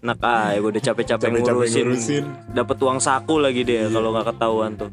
Nak 0.00 0.16
ah 0.22 0.48
gue 0.54 0.70
udah 0.70 0.82
capek-capek 0.82 1.28
ngurusin, 1.34 1.84
ngurusin. 1.86 2.24
Dapat 2.50 2.76
uang 2.78 2.96
saku 2.96 3.36
lagi 3.36 3.60
dia 3.62 3.84
Iya. 3.84 3.92
kalau 3.92 4.16
nggak 4.16 4.26
ketahuan 4.32 4.72
tuh. 4.76 4.88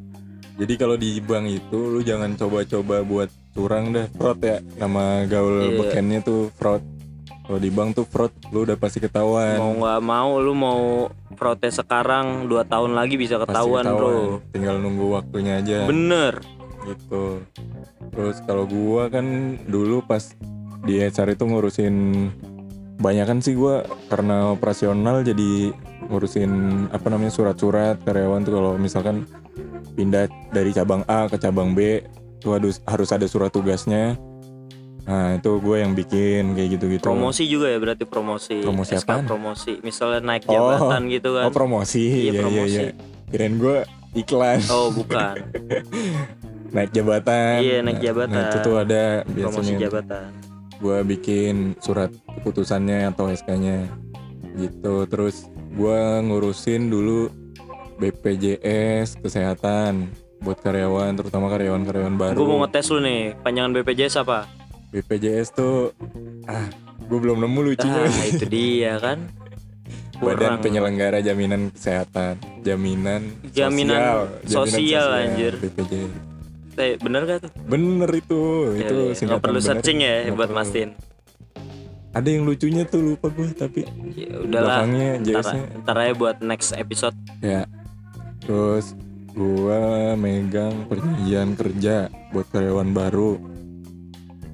Jadi 0.57 0.73
kalau 0.75 0.99
di 0.99 1.21
bank 1.23 1.45
itu 1.47 1.79
lu 1.87 2.03
jangan 2.03 2.35
coba-coba 2.35 3.05
buat 3.05 3.29
curang 3.53 3.95
dah 3.95 4.11
fraud 4.11 4.39
ya. 4.41 4.59
Nama 4.75 5.23
gaul 5.25 5.55
Iya. 5.63 5.77
bekennya 5.79 6.19
tuh 6.19 6.51
fraud. 6.51 6.83
Kalau 7.47 7.59
di 7.61 7.71
bank 7.71 7.95
tuh 7.95 8.03
fraud 8.03 8.35
lu 8.51 8.67
udah 8.67 8.75
pasti 8.75 8.99
ketahuan. 8.99 9.55
Mau 9.55 9.79
nggak 9.79 9.99
mau 10.03 10.43
lu 10.43 10.51
mau 10.51 11.07
protes 11.39 11.79
sekarang 11.79 12.51
dua 12.51 12.67
tahun 12.67 12.99
lagi 12.99 13.15
bisa 13.15 13.39
Pasti 13.39 13.47
ketahuan 13.47 13.85
bro. 13.87 14.43
tinggal 14.51 14.75
nunggu 14.75 15.07
waktunya 15.13 15.63
aja. 15.63 15.87
Bener 15.87 16.43
gitu. 16.87 17.43
Terus 18.11 18.37
kalau 18.43 18.63
gua 18.63 19.11
kan 19.11 19.25
dulu 19.67 19.99
pas 20.01 20.31
di 20.83 20.97
HR 20.97 21.35
itu 21.35 21.43
ngurusin 21.43 21.95
banyakan 22.97 23.43
sih 23.43 23.53
gua 23.53 23.85
karena 24.09 24.49
operasional 24.49 25.21
jadi 25.21 25.69
ngurusin 26.07 26.51
apa 26.89 27.07
namanya 27.11 27.29
surat-surat 27.29 27.99
karyawan 28.01 28.41
tuh 28.41 28.53
kalau 28.55 28.71
misalkan 28.79 29.27
pindah 29.93 30.25
dari 30.49 30.71
cabang 30.71 31.03
A 31.05 31.27
ke 31.27 31.37
cabang 31.37 31.73
B 31.73 32.01
itu 32.37 32.47
harus 32.53 32.79
harus 32.85 33.09
ada 33.11 33.25
surat 33.25 33.49
tugasnya. 33.49 34.15
Nah 35.07 35.39
itu 35.39 35.51
gue 35.57 35.77
yang 35.79 35.95
bikin 35.95 36.51
kayak 36.51 36.69
gitu-gitu. 36.77 37.07
Promosi 37.07 37.47
juga 37.47 37.71
ya 37.71 37.79
berarti 37.79 38.03
promosi. 38.03 38.59
Promosi 38.59 38.93
SK 38.93 39.07
apaan? 39.07 39.23
promosi. 39.23 39.79
Misalnya 39.79 40.19
naik 40.21 40.43
Oh. 40.45 40.53
jabatan 40.53 41.07
gitu 41.07 41.31
kan. 41.31 41.43
oh 41.47 41.53
promosi. 41.55 42.03
Iya, 42.03 42.11
iya 42.11 42.27
iya 42.27 42.41
promosi. 42.43 42.75
iya 42.75 42.91
kirain 43.27 43.55
gue 43.55 43.77
iklan. 44.15 44.59
Oh 44.67 44.91
bukan 44.91 45.35
naik 46.69 46.91
jabatan. 46.91 47.59
Iya, 47.59 47.77
naik 47.81 47.95
Nah, 47.95 48.03
jabatan. 48.03 48.33
nah, 48.33 48.45
itu 48.45 48.57
tuh 48.59 48.75
ada 48.77 49.03
Promosi 49.23 49.35
biasanya. 49.35 49.77
jabatan. 49.79 50.27
Gue 50.77 50.97
bikin 51.03 51.55
surat 51.77 52.11
keputusannya 52.29 53.09
atau 53.09 53.27
SK-nya 53.27 53.89
gitu. 54.55 55.05
Terus 55.05 55.45
gue 55.71 55.99
ngurusin 56.21 56.87
dulu 56.87 57.29
BPJS 57.97 59.17
kesehatan 59.17 60.09
buat 60.37 60.61
karyawan 60.61 61.17
terutama 61.17 61.49
karyawan-karyawan 61.49 62.15
baru. 62.15 62.35
Gue 62.35 62.45
mau 62.47 62.61
ngetes 62.61 62.87
lu 62.87 63.01
nih 63.01 63.33
Panjangan 63.37 63.71
BPJS 63.73 64.21
apa? 64.21 64.45
BPJS 64.87 65.47
tuh 65.51 65.91
ah 66.45 66.69
gue 66.99 67.19
belum 67.19 67.41
nemu 67.41 67.59
lucunya. 67.63 68.05
Ah 68.05 68.25
itu 68.25 68.45
dia 68.45 68.95
kan. 68.97 69.17
Badan 70.17 70.57
Kurang. 70.57 70.65
Penyelenggara 70.65 71.21
Jaminan 71.21 71.69
Kesehatan 71.69 72.41
Jaminan 72.65 73.21
Jaminan 73.53 74.01
Jaminan 74.41 74.49
sosial, 74.49 75.07
anjir. 75.13 75.53
BPJS 75.61 76.09
Eh, 76.77 76.93
bener 76.95 77.21
gak 77.25 77.39
tuh? 77.41 77.51
bener 77.63 78.09
itu 78.11 78.41
itu 78.75 78.95
Ya, 79.03 79.11
ya. 79.11 79.25
Nggak 79.27 79.41
perlu 79.41 79.57
bener. 79.57 79.67
searching 79.67 79.97
ya 79.99 80.13
buat 80.29 80.47
perlu. 80.47 80.57
mastiin 80.57 80.91
ada 82.09 82.27
yang 82.27 82.43
lucunya 82.43 82.81
tuh 82.83 83.01
lupa 83.03 83.29
gue 83.29 83.49
tapi 83.51 83.85
ya 84.11 84.31
udahlah 84.39 84.81
belakangnya 84.81 85.09
ntar, 85.15 85.25
JS-nya 85.43 85.61
ntar 85.79 85.95
aja 85.99 86.13
buat 86.15 86.37
next 86.39 86.69
episode 86.73 87.13
Ya. 87.39 87.69
Terus 88.39 88.95
gua 89.29 89.79
megang 90.15 90.87
perjanjian 90.87 91.53
kerja 91.53 91.95
buat 92.31 92.47
karyawan 92.47 92.89
baru. 92.89 93.37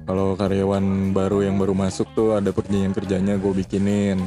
Kalau 0.02 0.34
karyawan 0.34 0.84
baru 1.10 1.40
yang 1.42 1.56
baru 1.56 1.72
masuk 1.72 2.04
tuh 2.12 2.34
ada 2.34 2.50
perjanjian 2.50 2.92
kerjanya 2.92 3.34
gue 3.34 3.52
bikinin. 3.54 4.20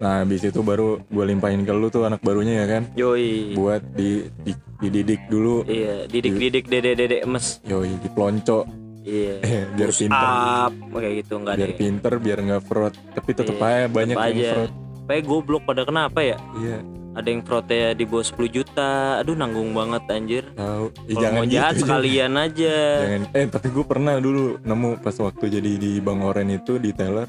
Nah, 0.00 0.24
habis 0.24 0.40
itu 0.40 0.60
baru 0.60 0.96
gue 1.04 1.24
limpahin 1.26 1.60
ke 1.60 1.70
lu 1.70 1.86
tuh 1.86 2.02
anak 2.02 2.20
barunya 2.20 2.64
ya 2.64 2.66
kan. 2.70 2.82
yoi 2.94 3.52
Buat 3.52 3.84
di, 3.92 4.24
di 4.40 4.52
dididik 4.80 5.28
dulu. 5.28 5.60
iya 5.62 6.08
didik 6.08 6.34
didik 6.34 6.64
dede 6.66 6.96
dede 6.96 7.16
emes 7.20 7.60
Yoi, 7.62 7.92
dipelonco 8.00 8.64
iya 9.00 9.36
biar 9.76 9.88
Push 9.88 10.00
pinter. 10.02 10.24
up 10.64 10.72
kayak 10.90 11.14
gitu 11.20 11.32
enggak 11.36 11.54
Biar 11.54 11.68
deh 11.68 11.76
pinter 11.76 12.12
biar 12.16 12.38
nggak 12.40 12.62
fraud. 12.64 12.94
Tapi 13.12 13.30
tetep 13.30 13.54
Iya, 13.54 13.68
aja 13.78 13.86
banyak 13.86 14.16
tetep 14.16 14.24
yang 14.26 14.40
aja. 14.40 14.50
fraud. 14.54 14.72
Kayak 15.04 15.22
goblok 15.26 15.62
pada 15.64 15.82
kenapa 15.84 16.18
ya 16.22 16.36
Iya, 16.56 16.78
ada 17.10 17.28
yang 17.28 17.42
fraudnya 17.42 17.86
di 17.92 18.04
bawah 18.06 18.24
10 18.24 18.48
juta 18.50 18.90
aduh 19.18 19.34
nanggung 19.34 19.70
banget 19.70 20.02
anjir 20.08 20.44
tahu. 20.50 20.86
Ih, 21.04 21.14
kalau 21.14 21.30
mau 21.34 21.44
jahat 21.44 21.72
gitu, 21.76 21.82
sekalian 21.82 22.32
aja 22.34 22.76
Jangan, 23.02 23.22
eh 23.34 23.46
tapi 23.46 23.68
gue 23.68 23.84
pernah 23.84 24.14
dulu 24.16 24.44
nemu 24.62 24.90
pas 24.98 25.16
waktu 25.18 25.44
jadi 25.50 25.72
di 25.76 25.92
Bang 25.98 26.22
Oren 26.22 26.48
itu 26.48 26.78
di 26.78 26.88
teller 26.90 27.28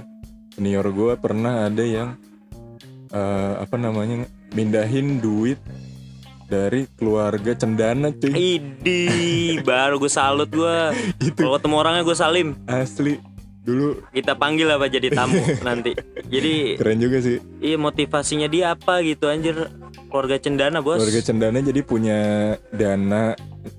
senior 0.49 0.87
gue 0.87 1.13
pernah 1.17 1.65
ada 1.65 1.81
yang 1.81 2.15
eh, 3.11 3.53
apa 3.59 3.75
namanya 3.75 4.25
mindahin 4.55 5.19
duit 5.19 5.59
dari 6.51 6.83
keluarga 6.99 7.55
cendana 7.55 8.11
cuy. 8.11 8.59
Idi 8.59 9.07
baru 9.63 9.95
gue 9.95 10.11
salut 10.11 10.51
gue 10.51 10.75
kalau 11.39 11.55
ketemu 11.55 11.75
orangnya 11.79 12.03
gue 12.03 12.17
salim. 12.17 12.47
Asli. 12.67 13.15
Dulu 13.61 14.09
kita 14.11 14.35
panggil 14.35 14.67
apa 14.67 14.91
jadi 14.91 15.07
tamu 15.15 15.39
nanti. 15.67 15.95
Jadi 16.27 16.75
keren 16.75 16.99
juga 16.99 17.23
sih. 17.23 17.39
Iya 17.63 17.79
motivasinya 17.79 18.51
dia 18.51 18.75
apa 18.75 18.99
gitu 19.05 19.31
anjir? 19.31 19.71
Keluarga 20.11 20.35
cendana 20.43 20.83
bos. 20.83 20.99
Keluarga 20.99 21.23
cendana 21.23 21.57
jadi 21.63 21.81
punya 21.87 22.19
dana 22.75 23.31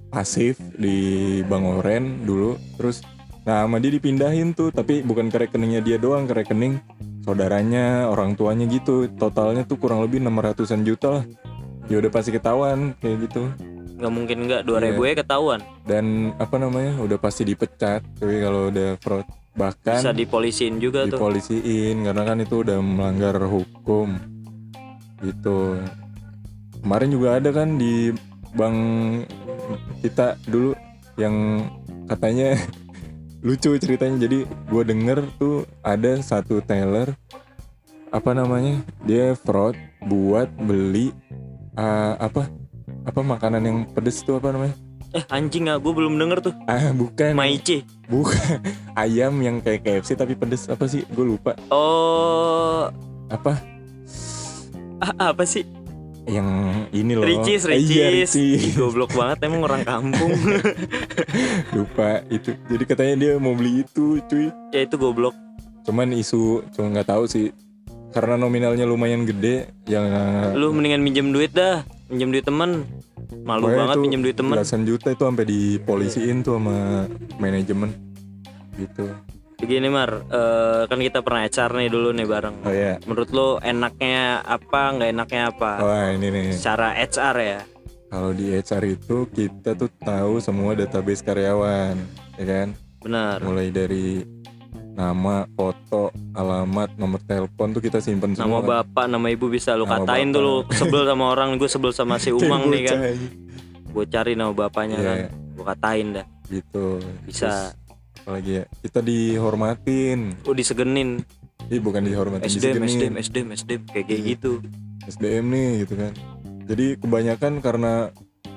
pasif 0.09 0.57
di 0.73 1.41
Bang 1.45 1.69
Oren 1.69 2.25
dulu. 2.25 2.57
Terus 2.81 3.05
nah 3.43 3.67
sama 3.67 3.83
dia 3.83 3.91
dipindahin 3.91 4.55
tuh 4.55 4.71
tapi 4.71 5.03
bukan 5.03 5.27
ke 5.27 5.35
rekeningnya 5.35 5.83
dia 5.83 5.99
doang 5.99 6.31
ke 6.31 6.47
rekening 6.47 6.79
saudaranya 7.23 8.11
orang 8.11 8.35
tuanya 8.35 8.67
gitu. 8.67 9.07
Totalnya 9.15 9.63
tuh 9.65 9.79
kurang 9.79 10.03
lebih 10.03 10.23
600an 10.23 10.83
juta 10.83 11.09
lah. 11.21 11.25
Ya 11.91 11.99
udah 11.99 12.11
pasti 12.11 12.31
ketahuan 12.35 12.95
kayak 12.99 13.31
gitu. 13.31 13.51
Nggak 13.99 14.13
mungkin 14.13 14.37
nggak 14.51 14.63
2000 14.67 15.03
Iya. 15.03 15.11
ya 15.11 15.15
ketahuan. 15.23 15.61
Dan 15.87 16.05
apa 16.39 16.57
namanya 16.59 16.99
udah 16.99 17.19
pasti 17.19 17.43
dipecat 17.47 18.03
tapi 18.19 18.43
kalau 18.43 18.71
udah 18.71 18.99
fraud 18.99 19.27
bahkan 19.53 20.01
bisa 20.01 20.17
dipolisin 20.17 20.81
juga 20.81 21.05
tuh. 21.05 21.21
dipolisiin 21.21 22.09
karena 22.09 22.23
kan 22.25 22.41
itu 22.41 22.65
udah 22.65 22.79
melanggar 22.81 23.37
hukum 23.45 24.17
gitu. 25.23 25.77
Kemarin 26.83 27.11
juga 27.15 27.29
ada 27.39 27.51
kan 27.55 27.79
di 27.79 28.11
bank 28.53 28.77
kita 30.03 30.35
dulu 30.51 30.75
yang 31.15 31.63
katanya 32.11 32.59
lucu 33.43 33.75
ceritanya. 33.77 34.17
Jadi 34.25 34.47
gue 34.47 34.83
denger 34.87 35.27
tuh 35.37 35.67
ada 35.83 36.17
satu 36.23 36.63
teller 36.63 37.13
apa 38.13 38.31
namanya 38.37 38.81
dia 39.09 39.35
fraud 39.35 39.75
buat 40.05 40.47
beli 40.61 41.17
uh, 41.75 42.15
apa 42.21 42.45
apa 43.09 43.21
makanan 43.25 43.63
yang 43.65 43.79
pedes 43.91 44.23
tuh 44.23 44.39
apa 44.39 44.55
namanya? 44.55 44.79
Eh 45.13 45.25
anjing 45.29 45.69
nggak 45.69 45.83
gue 45.83 45.93
belum 45.93 46.15
denger 46.17 46.39
tuh. 46.41 46.55
Ah 46.71 46.95
bukan. 46.95 47.35
Maici 47.37 47.85
bukan. 48.07 48.63
Ayam 49.03 49.37
yang 49.43 49.61
kayak 49.61 49.85
KFC 49.85 50.17
tapi 50.17 50.39
pedes. 50.39 50.71
Apa 50.71 50.89
sih? 50.89 51.05
Gue 51.13 51.37
lupa. 51.37 51.59
Oh. 51.69 52.89
Apa? 53.29 53.59
Ah, 55.03 55.35
apa 55.35 55.43
sih 55.43 55.67
yang 56.23 56.47
ini 56.91 57.19
loh. 57.19 57.27
Ricis 57.27 57.67
Eh, 57.67 57.83
iya, 57.83 58.07
Ricis. 58.13 58.35
Ricis. 58.35 58.61
Ih, 58.63 58.73
goblok 58.79 59.11
banget 59.13 59.43
emang 59.43 59.67
orang 59.67 59.83
kampung. 59.83 60.31
Lupa 61.77 62.23
itu. 62.29 62.55
Jadi 62.69 62.85
katanya 62.87 63.15
dia 63.19 63.33
mau 63.39 63.53
beli 63.53 63.83
itu 63.83 64.23
cuy. 64.25 64.49
Ya 64.71 64.87
itu 64.87 64.95
goblok. 64.95 65.35
Cuman 65.83 66.15
isu 66.15 66.63
cuma 66.71 66.95
nggak 66.95 67.11
tahu 67.11 67.27
sih. 67.27 67.51
Karena 68.13 68.37
nominalnya 68.37 68.85
lumayan 68.85 69.25
gede 69.25 69.73
yang 69.89 70.05
lu 70.53 70.71
mendingan 70.71 71.01
minjem 71.01 71.33
duit 71.33 71.51
dah. 71.51 71.83
Minjem 72.07 72.29
duit 72.31 72.45
temen. 72.45 72.85
Malu 73.43 73.67
Pokoknya 73.67 73.79
banget 73.81 73.97
minjem 73.99 74.21
duit 74.21 74.37
temen. 74.37 74.55
belasan 74.55 74.85
juta 74.85 75.09
itu 75.11 75.25
sampai 75.25 75.47
dipolisiin 75.49 76.45
tuh 76.45 76.61
sama 76.61 77.09
manajemen. 77.41 77.91
Gitu 78.77 79.09
begini 79.63 79.87
Mar. 79.87 80.11
Eh, 80.27 80.83
kan 80.85 80.99
kita 80.99 81.19
pernah 81.21 81.43
HR 81.43 81.71
nih 81.77 81.89
dulu 81.89 82.09
nih 82.11 82.27
bareng. 82.27 82.57
Oh 82.61 82.75
ya 82.75 82.99
menurut 83.03 83.31
lu 83.31 83.49
enaknya 83.61 84.19
apa 84.41 84.81
nggak 84.93 85.11
enaknya 85.11 85.43
apa? 85.49 85.71
Wah 85.79 86.07
ini 86.11 86.29
nih. 86.29 86.47
Secara 86.53 86.99
HR 86.99 87.37
ya? 87.39 87.61
Kalau 88.11 88.31
di 88.31 88.47
HR 88.51 88.85
itu 88.91 89.17
kita 89.29 89.73
tuh 89.73 89.89
tahu 89.97 90.37
semua 90.37 90.75
database 90.75 91.23
karyawan 91.23 91.95
ya 92.35 92.45
kan? 92.45 92.69
Benar. 93.01 93.39
Mulai 93.41 93.71
dari 93.71 94.27
nama 94.93 95.49
foto 95.49 96.13
alamat 96.35 96.93
nomor 96.95 97.17
telepon 97.23 97.73
tuh 97.73 97.81
kita 97.81 97.97
simpen 97.99 98.35
nama 98.35 98.45
semua. 98.45 98.61
kan. 98.61 98.69
bapak 98.85 99.07
nama 99.09 99.27
ibu 99.27 99.49
bisa 99.49 99.73
lu 99.73 99.89
Nama 99.89 100.05
katain 100.05 100.29
tuh 100.29 100.43
lu 100.43 100.55
bapak. 100.61 100.77
sebel 100.77 101.03
sama 101.07 101.25
orang 101.27 101.49
gue 101.57 101.65
sebel 101.67 101.93
sama 101.93 102.15
si 102.17 102.29
Umang 102.37 102.69
nih 102.69 102.83
kan. 102.85 102.99
gue 103.89 104.05
cari 104.07 104.33
nama 104.33 104.53
bapaknya 104.53 104.97
Iya, 104.97 105.07
kan. 105.07 105.19
Gue 105.53 105.65
katain 105.67 106.07
dah. 106.13 106.27
Gitu. 106.45 106.87
Bisa. 107.25 107.49
Terus, 107.49 107.82
apalagi 108.23 108.63
ya 108.63 108.65
kita 108.81 109.03
dihormatin. 109.03 110.39
Oh 110.47 110.55
disegenin. 110.55 111.27
Ih 111.67 111.83
bukan 111.83 112.07
dihormatin 112.07 112.47
SDM 112.47 112.87
disegenin. 112.87 112.89
SDM 112.89 113.15
SDM 113.19 113.49
SDM 113.51 113.83
kayak 113.91 114.07
kayak 114.07 114.21
Iya. 114.23 114.31
gitu. 114.39 114.53
SDM 115.11 115.45
nih 115.51 115.71
gitu 115.83 115.95
kan. 115.99 116.13
Jadi 116.71 116.87
kebanyakan 117.03 117.53
karena 117.59 117.93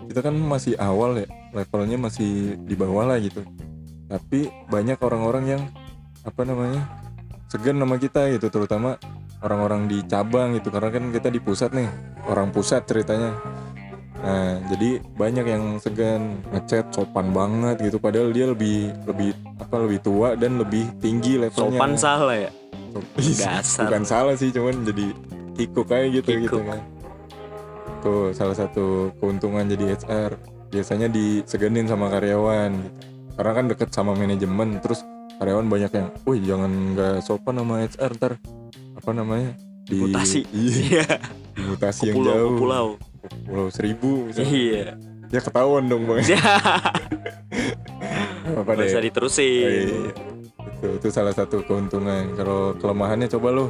kita 0.06 0.22
kan 0.22 0.36
masih 0.38 0.78
awal 0.78 1.18
ya 1.18 1.28
levelnya 1.50 1.98
masih 1.98 2.62
di 2.62 2.76
bawah 2.78 3.10
lah 3.10 3.18
gitu. 3.18 3.42
Tapi 4.06 4.54
banyak 4.70 5.02
orang-orang 5.02 5.58
yang 5.58 5.62
apa 6.22 6.42
namanya 6.46 6.86
segan 7.50 7.82
sama 7.82 7.98
kita 7.98 8.30
gitu. 8.38 8.54
Terutama 8.54 9.02
orang-orang 9.42 9.90
di 9.90 10.06
cabang 10.06 10.54
gitu. 10.54 10.70
Karena 10.70 10.94
kan 10.94 11.10
kita 11.10 11.34
di 11.34 11.42
pusat 11.42 11.74
nih 11.74 11.90
orang 12.30 12.54
pusat 12.54 12.86
ceritanya 12.86 13.34
nah 14.24 14.58
jadi 14.72 15.04
banyak 15.20 15.46
yang 15.46 15.64
segan 15.84 16.40
ngechat 16.56 16.88
sopan 16.96 17.36
banget 17.36 17.84
gitu. 17.84 17.98
Padahal 18.00 18.32
dia 18.32 18.48
lebih 18.48 18.96
lebih 19.06 19.36
apa 19.60 19.76
lebih 19.84 20.00
tua 20.02 20.40
dan 20.40 20.58
lebih 20.62 20.88
tinggi 21.04 21.36
levelnya. 21.36 21.80
Sopan 21.80 21.94
salah 22.00 22.38
ya? 22.38 22.52
Dasar. 22.96 23.92
bukan 23.92 24.04
salah 24.08 24.36
sih 24.40 24.56
cuman 24.56 24.88
jadi 24.88 25.12
kikuk 25.60 25.92
aja 25.92 26.08
gitu 26.08 26.30
gitu 26.32 26.48
Kikuk. 26.48 26.64
kan. 26.64 26.80
Tuh 28.00 28.32
salah 28.32 28.56
satu 28.56 29.12
keuntungan 29.20 29.68
jadi 29.68 30.00
HR 30.00 30.32
biasanya 30.72 31.08
disegenin 31.12 31.88
sama 31.88 32.08
karyawan 32.08 32.72
gitu. 32.72 32.98
Karena 33.36 33.52
kan 33.52 33.66
deket 33.68 33.90
sama 33.92 34.16
manajemen 34.16 34.80
terus 34.80 35.04
karyawan 35.44 35.68
banyak 35.68 35.92
yang 35.92 36.08
wih 36.24 36.40
jangan 36.40 36.72
nggak 36.96 37.16
sopan 37.20 37.60
sama 37.60 37.84
HR 37.84 38.12
ntar. 38.16 38.34
Apa 38.96 39.12
namanya? 39.12 39.52
Di 39.86 40.00
Mutasi. 40.00 40.42
iya. 40.56 41.04
Iya. 41.04 41.08
Mutasi 41.68 42.16
yang 42.16 42.24
jauh. 42.24 42.56
pulau 42.56 42.88
pulau 43.46 43.68
seribu 43.70 44.30
misalnya. 44.30 44.52
Iya. 44.52 44.86
Ya 45.34 45.40
ketahuan 45.42 45.90
dong 45.90 46.06
bang. 46.06 46.22
Apa 48.62 48.72
deh. 48.78 48.88
Oh, 48.94 49.02
diterusin. 49.02 49.44
Iya, 49.44 49.70
iya. 49.70 50.12
itu 50.76 50.88
itu 51.02 51.08
salah 51.10 51.34
satu 51.34 51.66
keuntungan. 51.66 52.38
Kalau 52.38 52.78
kelemahannya 52.78 53.26
coba 53.32 53.48
lu. 53.50 53.68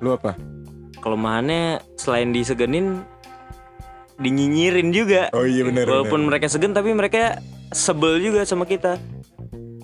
Lu 0.00 0.16
apa? 0.16 0.34
Kelemahannya 0.98 1.84
selain 2.00 2.32
disegenin 2.32 3.04
dinyinyirin 4.18 4.88
juga. 4.94 5.28
Oh 5.36 5.44
iya 5.44 5.66
benar 5.66 5.84
walaupun 5.90 6.26
mereka 6.26 6.48
segen 6.48 6.72
tapi 6.72 6.94
mereka 6.94 7.42
sebel 7.74 8.22
juga 8.22 8.46
sama 8.48 8.64
kita. 8.64 8.96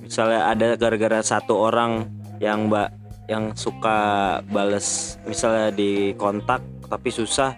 Misalnya 0.01 0.49
ada 0.49 0.69
gara-gara 0.81 1.21
satu 1.21 1.61
orang 1.61 2.09
yang 2.41 2.73
mbak 2.73 2.89
yang 3.29 3.53
suka 3.53 4.41
bales 4.49 5.21
misalnya 5.29 5.69
di 5.69 6.17
kontak 6.17 6.65
tapi 6.89 7.13
susah 7.13 7.53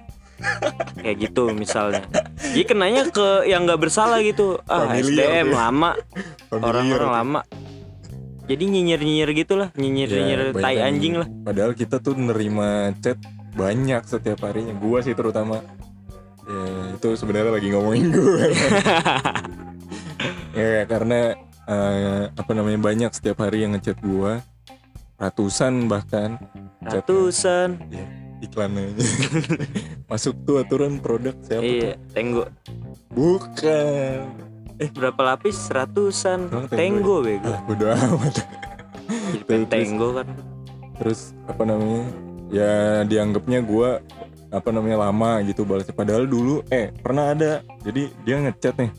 kayak 0.97 1.17
gitu 1.21 1.53
misalnya. 1.53 2.05
Jadi 2.41 2.65
kenanya 2.65 3.03
ke 3.09 3.45
yang 3.45 3.65
nggak 3.65 3.81
bersalah 3.81 4.21
gitu. 4.21 4.61
Ah 4.67 4.89
Familiar 4.89 5.45
SDM 5.45 5.49
ya. 5.49 5.57
lama. 5.57 5.91
Orang-orang 6.51 6.85
tuh. 6.91 7.09
lama. 7.09 7.41
Jadi 8.45 8.65
nyinyir-nyinyir 8.67 9.31
gitulah 9.37 9.69
nyinyir-nyinyir 9.79 10.41
Ya, 10.41 10.51
banyak 10.51 10.65
tai 10.67 10.77
anjing 10.83 11.15
lah. 11.17 11.29
padahal 11.47 11.71
kita 11.71 12.03
tuh 12.03 12.19
nerima 12.19 12.91
chat 12.99 13.17
banyak 13.55 14.03
setiap 14.05 14.43
harinya. 14.43 14.75
Gua 14.75 14.99
sih 15.01 15.15
terutama. 15.15 15.63
Ya 16.51 16.63
itu 16.99 17.09
sebenarnya 17.15 17.55
lagi 17.55 17.71
ngomongin 17.71 18.11
gue 18.11 18.51
ya 20.59 20.83
karena 20.83 21.39
eh, 21.63 22.23
apa 22.27 22.51
namanya 22.51 22.83
banyak 22.83 23.11
setiap 23.15 23.39
hari 23.41 23.63
yang 23.63 23.79
ngechat 23.79 24.03
gua. 24.03 24.43
Ratusan 25.15 25.87
bahkan. 25.87 26.43
Ratusan. 26.81 27.77
Ya, 27.93 28.03
iklannya. 28.41 28.97
Masuk 30.11 30.35
tuh 30.49 30.61
aturan 30.61 30.99
produk 30.99 31.37
siapa 31.45 31.63
iya 31.63 31.95
tenggo. 32.13 32.49
Tuh? 32.49 32.51
bukan 33.15 34.19
berapa 34.97 35.21
lapis? 35.35 35.69
Ratusan 35.69 36.49
Emang 36.49 36.67
tenggo 36.73 36.77
Tenggo 36.77 37.17
bego. 37.21 37.51
Ah 37.53 37.61
bodo 37.69 37.87
amat. 37.93 38.35
Jadi 39.45 39.45
terus- 39.45 39.69
tenggo 39.69 40.09
kan. 40.17 40.29
Terus 41.01 41.21
apa 41.49 41.63
namanya? 41.65 42.03
Ya 42.51 42.73
dianggapnya 43.07 43.63
gua 43.63 44.03
apa 44.51 44.69
namanya 44.75 45.07
lama 45.07 45.39
gitu 45.47 45.63
balasnya. 45.63 45.95
Padahal 45.95 46.27
dulu 46.27 46.65
eh 46.73 46.91
pernah 46.91 47.37
ada. 47.37 47.63
Jadi 47.85 48.11
dia 48.25 48.41
ngechat 48.41 48.75
nih. 48.81 48.93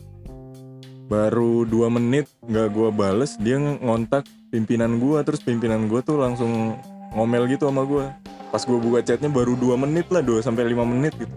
Baru 1.10 1.68
dua 1.68 1.92
menit 1.92 2.30
nggak 2.46 2.68
gua 2.72 2.88
bales 2.88 3.36
dia 3.36 3.58
ngontak 3.60 4.24
pimpinan 4.48 4.96
gua. 4.96 5.20
Terus 5.26 5.44
pimpinan 5.44 5.90
gua 5.90 6.00
tuh 6.00 6.16
langsung 6.22 6.78
ngomel 7.12 7.44
gitu 7.50 7.68
sama 7.68 7.84
gua 7.84 8.16
pas 8.52 8.60
gua 8.68 8.76
buka 8.76 9.00
chatnya 9.00 9.32
baru 9.32 9.56
dua 9.56 9.80
menit 9.80 10.12
lah 10.12 10.20
2 10.20 10.44
sampai 10.44 10.68
lima 10.68 10.84
menit 10.84 11.16
gitu. 11.16 11.32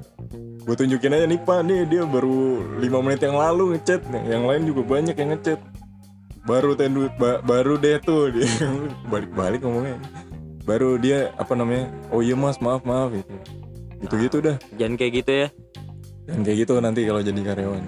Gue 0.66 0.74
tunjukin 0.74 1.14
aja 1.14 1.30
nih 1.30 1.38
pak 1.46 1.62
nih 1.62 1.86
dia 1.86 2.04
baru 2.10 2.58
lima 2.82 2.98
menit 3.00 3.22
yang 3.22 3.38
lalu 3.38 3.78
ngechat 3.78 4.02
nih 4.10 4.34
yang 4.34 4.44
lain 4.50 4.66
juga 4.66 4.82
banyak 4.82 5.14
yang 5.14 5.30
ngechat. 5.38 5.62
Baru 6.44 6.74
tendu 6.74 7.06
ba- 7.22 7.40
baru 7.46 7.78
deh 7.78 8.02
tuh 8.02 8.34
dia 8.34 8.50
balik-balik 9.14 9.62
ngomongnya. 9.62 10.02
Baru 10.66 10.98
dia 10.98 11.30
apa 11.38 11.54
namanya 11.54 11.88
oh 12.10 12.26
iya 12.26 12.34
mas 12.34 12.58
maaf 12.58 12.82
maaf 12.82 13.14
gitu. 13.14 13.34
Gitu 14.02 14.16
gitu 14.26 14.38
dah 14.42 14.58
jangan 14.74 14.98
kayak 14.98 15.14
gitu 15.22 15.32
ya. 15.46 15.48
Dan 16.26 16.42
kayak 16.42 16.58
gitu 16.66 16.74
nanti 16.82 17.06
kalau 17.06 17.22
jadi 17.22 17.42
karyawan. 17.46 17.86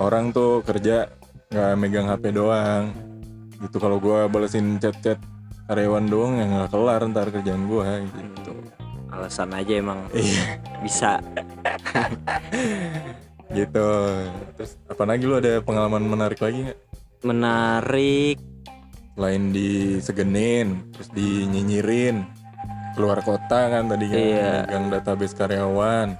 Orang 0.00 0.32
tuh 0.32 0.64
kerja 0.64 1.12
nggak 1.52 1.72
megang 1.76 2.08
HP 2.08 2.32
doang. 2.32 2.96
Gitu 3.60 3.76
kalau 3.76 4.00
gua 4.00 4.24
balesin 4.24 4.80
chat-chat 4.80 5.20
karyawan 5.64 6.04
doang 6.08 6.34
ya 6.36 6.44
nggak 6.44 6.70
kelar 6.72 7.00
ntar 7.08 7.28
kerjaan 7.32 7.64
gua 7.64 8.00
gitu. 8.04 8.52
Alasan 9.14 9.54
aja 9.54 9.72
emang 9.78 10.00
iya. 10.12 10.58
bisa. 10.82 11.22
Gitu. 13.54 13.88
Terus 14.58 14.72
apa 14.90 15.04
lagi 15.06 15.30
lu 15.30 15.38
ada 15.38 15.62
pengalaman 15.62 16.02
menarik 16.02 16.42
lagi 16.42 16.66
nggak? 16.66 16.78
Menarik. 17.22 18.42
Selain 19.14 19.54
disegenin 19.54 20.90
terus 20.90 21.06
dinyinyirin 21.14 22.26
keluar 22.98 23.22
kota 23.22 23.70
kan 23.70 23.86
tadi 23.86 24.10
kan 24.10 24.18
Iya. 24.18 24.50
megang 24.66 24.86
database 24.90 25.38
karyawan. 25.38 26.18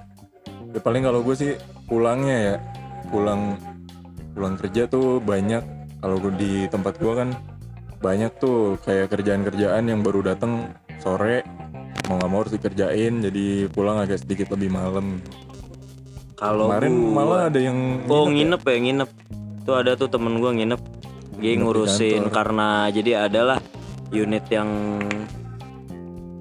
Ya 0.71 0.79
paling 0.79 1.03
kalau 1.03 1.19
gue 1.27 1.35
sih 1.35 1.51
pulangnya 1.91 2.37
ya 2.39 2.55
pulang 3.11 3.59
pulang 4.31 4.55
kerja 4.55 4.87
tuh 4.87 5.19
banyak. 5.19 5.63
Kalau 5.99 6.15
gue 6.23 6.33
di 6.39 6.53
tempat 6.71 6.95
gue 7.03 7.13
kan 7.19 7.35
banyak 8.05 8.31
tuh 8.37 8.57
kayak 8.79 9.09
kerjaan-kerjaan 9.09 9.83
yang 9.83 9.99
baru 9.99 10.21
datang 10.23 10.69
sore 10.97 11.41
mau 12.05 12.15
nggak 12.15 12.29
mau 12.29 12.39
harus 12.39 12.53
dikerjain 12.53 13.13
jadi 13.19 13.45
pulang 13.67 13.97
agak 13.97 14.21
sedikit 14.21 14.53
lebih 14.53 14.69
malam. 14.69 15.17
Kalau 16.35 16.69
kemarin 16.69 16.93
gua- 16.93 17.13
malah 17.15 17.41
ada 17.49 17.57
yang 17.57 18.05
oh 18.05 18.27
nginep 18.27 18.59
nginep 18.59 18.61
ya. 18.61 18.69
ya 18.69 18.79
nginep. 18.79 19.09
Tuh 19.65 19.75
ada 19.75 19.91
tuh 19.95 20.05
temen 20.05 20.37
gua 20.37 20.51
nginep. 20.51 20.81
Dia 21.35 21.41
Nginep 21.41 21.41
di 21.49 21.51
ngurusin 21.57 22.21
kantor. 22.21 22.31
karena 22.31 22.67
jadi 22.89 23.11
adalah 23.25 23.57
unit 24.07 24.45
yang 24.47 24.69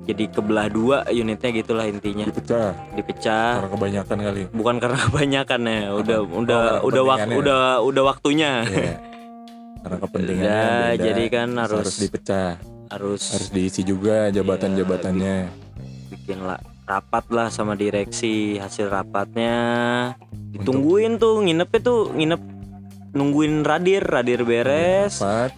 jadi 0.05 0.25
kebelah 0.29 0.69
dua 0.69 0.97
unitnya 1.09 1.51
gitulah 1.51 1.89
intinya. 1.89 2.29
Dipecah. 2.29 2.77
Dipecah. 2.93 3.53
Karena 3.57 3.71
kebanyakan 3.73 4.19
kali. 4.21 4.43
Bukan 4.53 4.77
karena 4.77 4.99
kebanyakan 5.09 5.61
ya 5.65 5.81
udah 5.97 6.19
Oh, 6.21 6.39
udah 6.39 6.61
karena 6.61 6.81
udah 6.85 7.03
wak, 7.03 7.17
kepentingannya. 7.17 7.41
udah 7.41 7.61
udah 7.81 8.03
waktunya. 8.05 8.53
Iya. 8.69 8.93
Karena 9.85 9.99
kepentingannya 10.01 10.49
Ya, 10.49 10.65
beda. 10.91 11.05
jadi 11.05 11.25
kan 11.29 11.49
Terus 11.53 11.69
harus- 11.85 12.01
dipecah. 12.01 12.51
harus 12.85 13.23
harus 13.29 13.49
diisi 13.51 13.83
juga 13.83 14.29
jabatan-jabatannya. 14.31 15.37
bikin 16.11 16.41
lah 16.41 16.57
rapat 16.85 17.25
lah 17.29 17.49
sama 17.49 17.75
direksi 17.75 18.57
hasil 18.57 18.89
rapatnya. 18.89 19.57
Ditungguin 20.51 21.17
tuh 21.17 21.43
nginepnya 21.43 21.81
tuh 21.81 22.01
nginep 22.09 22.41
nungguin 23.13 23.61
radir 23.61 24.01
radir 24.01 24.41
beres. 24.41 25.21
Rapat 25.21 25.53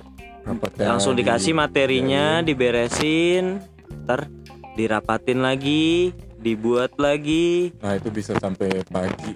langsung 0.76 1.14
di- 1.14 1.22
dikasih 1.22 1.52
materinya 1.52 2.40
diberesin 2.40 3.58
ntar 4.02 4.30
dirapatin 4.74 5.38
lagi 5.38 6.10
dibuat 6.36 6.94
lagi. 6.96 7.74
Nah 7.78 7.94
itu 7.94 8.08
bisa 8.08 8.34
sampai 8.36 8.82
pagi 8.86 9.34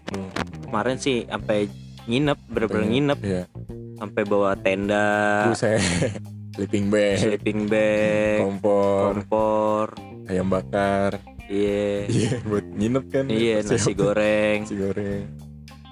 kemarin 0.62 0.96
sih 0.96 1.26
sampai 1.26 1.66
nginep 2.06 2.38
bener-bener 2.48 2.86
nginep. 2.88 3.18
Iya. 3.20 3.42
Sampai 4.00 4.22
bawa 4.24 4.56
tenda. 4.56 5.44
Buset. 5.52 5.76
Sleeping 6.56 6.88
bag. 6.88 7.20
Sleeping 7.20 7.60
bag. 7.68 8.40
Kompor. 8.40 9.20
Kompor. 9.20 9.86
Ayam 10.26 10.48
bakar. 10.48 11.20
Iya. 11.46 12.08
Iya 12.08 12.32
buat 12.48 12.64
nginep 12.64 13.04
kan. 13.12 13.24
Iya 13.28 13.56
Siap. 13.60 13.70
nasi 13.76 13.92
goreng. 13.92 14.58
Nasi 14.64 14.76
goreng. 14.80 15.24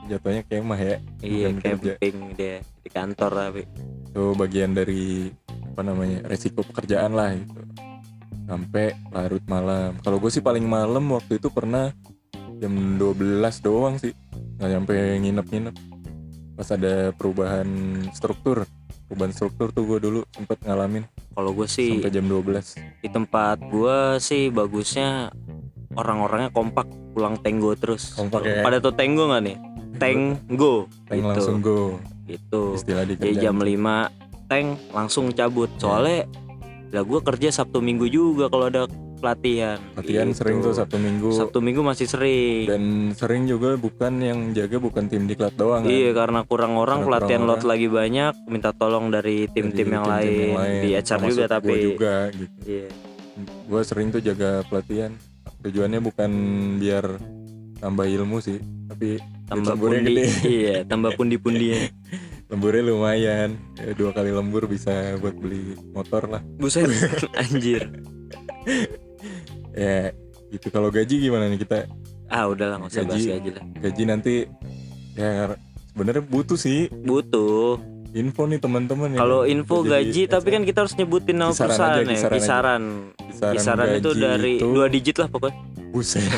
Jatuhnya 0.08 0.42
kemah 0.48 0.80
ya. 0.80 0.96
Iya 1.20 1.46
bukan 1.52 1.60
kerja. 1.60 1.92
camping 2.00 2.16
dia 2.32 2.56
di 2.80 2.88
kantor 2.88 3.30
tapi. 3.36 3.62
Itu 4.08 4.32
bagian 4.34 4.72
dari 4.72 5.28
apa 5.52 5.82
namanya 5.84 6.26
resiko 6.26 6.64
pekerjaan 6.64 7.12
lah 7.14 7.36
itu 7.36 7.60
sampai 8.48 8.96
larut 9.12 9.44
malam. 9.44 9.92
Kalau 10.00 10.16
gue 10.16 10.32
sih 10.32 10.40
paling 10.40 10.64
malam 10.64 11.12
waktu 11.12 11.36
itu 11.36 11.52
pernah 11.52 11.92
jam 12.58 12.96
12 12.96 13.44
doang 13.60 14.00
sih. 14.00 14.16
Nggak 14.58 14.70
sampai 14.74 14.96
nginep-nginep 15.22 15.74
pas 16.58 16.68
ada 16.74 17.14
perubahan 17.14 17.68
struktur. 18.10 18.66
Perubahan 19.06 19.30
struktur 19.30 19.70
tuh 19.70 19.86
gue 19.86 19.98
dulu 20.02 20.20
sempet 20.34 20.58
ngalamin. 20.66 21.06
Kalau 21.32 21.54
gue 21.54 21.70
sih 21.70 22.02
sampai 22.02 22.10
jam 22.10 22.26
12 22.26 22.98
di 22.98 23.08
tempat 23.08 23.62
gue 23.62 24.18
sih 24.18 24.50
bagusnya 24.50 25.30
orang-orangnya 25.94 26.50
kompak 26.50 26.90
pulang 27.14 27.38
tenggo 27.38 27.78
terus. 27.78 28.18
Kompak 28.18 28.42
ya? 28.42 28.66
pada 28.66 28.82
tuh 28.82 28.92
tenggo 28.98 29.30
nggak 29.30 29.42
nih? 29.46 29.56
Tenggo 30.02 30.90
tank 31.06 31.22
gitu. 31.22 31.30
langsung 31.30 31.56
go. 31.62 32.02
Gitu. 32.26 32.62
Istilah 32.74 33.06
di 33.06 33.14
jadi 33.14 33.48
jam 33.48 33.62
5 33.62 34.50
tank 34.50 34.68
langsung 34.90 35.30
cabut. 35.30 35.70
Soalnya 35.78 36.26
lah 36.90 37.04
gue 37.06 37.20
kerja 37.22 37.48
sabtu 37.54 37.78
minggu 37.78 38.10
juga 38.10 38.50
kalau 38.50 38.66
ada 38.66 38.90
pelatihan. 39.18 39.78
Latihan 39.98 40.30
Gitu. 40.30 40.38
sering 40.38 40.56
tuh 40.62 40.72
sabtu 40.72 40.96
minggu. 40.96 41.30
Sabtu 41.34 41.58
minggu 41.58 41.82
masih 41.82 42.06
sering. 42.06 42.64
Dan 42.70 42.82
sering 43.12 43.44
juga 43.44 43.74
bukan 43.74 44.12
yang 44.22 44.38
jaga 44.54 44.78
bukan 44.78 45.10
tim 45.10 45.26
diklat 45.26 45.52
doang 45.58 45.84
kan? 45.84 45.90
Iya 45.90 46.10
karena 46.14 46.40
kurang 46.46 46.78
orang 46.78 47.02
Karena 47.02 47.08
pelatihan 47.10 47.42
kurang 47.44 47.58
lot 47.58 47.64
lagi 47.66 47.86
banyak 47.90 48.32
minta 48.46 48.70
tolong 48.72 49.10
dari 49.10 49.50
tim-tim 49.50 49.88
yang, 49.90 50.06
tim-tim 50.06 50.54
lain, 50.54 50.80
di 50.86 50.90
termasuk 51.02 51.28
juga 51.28 51.44
gua 51.44 51.52
tapi. 51.52 51.74
juga 51.82 52.14
gitu. 52.32 52.56
Iya. 52.64 52.88
Gue 53.68 53.82
sering 53.84 54.08
tuh 54.10 54.22
jaga 54.22 54.62
pelatihan. 54.66 55.12
Tujuannya 55.58 56.00
bukan 56.00 56.30
biar 56.78 57.04
tambah 57.78 58.06
ilmu 58.06 58.38
sih 58.42 58.58
tapi 58.88 59.22
tambah 59.46 59.78
lemburnya 59.78 60.00
pundi. 60.02 60.10
gede. 60.10 60.24
iya 60.58 60.76
tambah 60.82 61.10
pundi-pundinya 61.14 61.82
lemburnya 62.50 62.82
lumayan. 62.88 63.50
Ya, 63.76 63.92
dua 63.92 64.10
kali 64.10 64.32
lembur 64.32 64.64
bisa 64.66 65.14
buat 65.20 65.36
beli 65.36 65.76
motor 65.92 66.26
lah. 66.26 66.42
Buset 66.56 66.88
anjir 67.40 67.86
ya 69.78 70.10
gitu. 70.50 70.66
Kalau 70.68 70.90
gaji 70.90 71.14
gimana 71.20 71.46
nih 71.46 71.62
kita? 71.62 71.86
Ah 72.26 72.44
udahlah 72.44 72.76
nggak 72.76 72.90
usah 72.90 73.02
bahas 73.04 73.20
Gaji. 73.20 73.28
gaji 73.30 73.50
lah. 73.52 73.64
Gaji 73.78 74.02
nanti 74.04 74.34
ya 75.14 75.54
sebenarnya 75.88 76.24
butuh 76.24 76.58
sih. 76.58 76.90
Butuh. 76.92 77.78
Info 78.10 78.42
nih 78.44 78.56
teman-teman 78.56 79.12
ya. 79.12 79.18
kalau 79.20 79.44
info 79.44 79.80
Jadi 79.80 79.88
gaji 79.92 80.22
tapi 80.26 80.48
kan 80.48 80.62
kita 80.64 80.78
harus 80.80 80.96
nyebutin 80.96 81.36
nama 81.36 81.52
Kisaran 81.52 81.68
perusahaan 81.68 81.92
aja, 81.92 82.00
ya. 82.00 82.08
kisaran 82.08 82.24
aja. 82.24 82.34
kisaran. 82.34 82.82
Kisaran, 83.28 83.54
kisaran 83.54 83.88
itu 83.94 84.10
gaji 84.10 84.20
dari 84.20 84.54
itu, 84.56 84.66
dua 84.66 84.86
digit 84.88 85.16
lah 85.16 85.28
pokoknya. 85.28 85.56
Buset. 85.88 86.24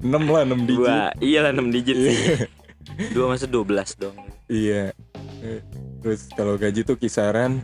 6 0.00 0.10
lah 0.26 0.42
6 0.42 0.64
digit. 0.64 0.80
Dua. 0.82 0.98
Iya 1.16 1.38
lah 1.40 1.50
enam 1.50 1.68
digit 1.68 1.94
Iya. 1.94 2.06
sih 2.06 2.18
dua 3.12 3.26
masa 3.28 3.46
dua 3.46 3.62
belas 3.62 3.94
dong. 3.94 4.16
Iya. 4.46 4.90
Eh, 5.40 5.60
Terus 6.00 6.26
kalau 6.32 6.56
gaji 6.56 6.80
tuh 6.82 6.96
kisaran 6.96 7.60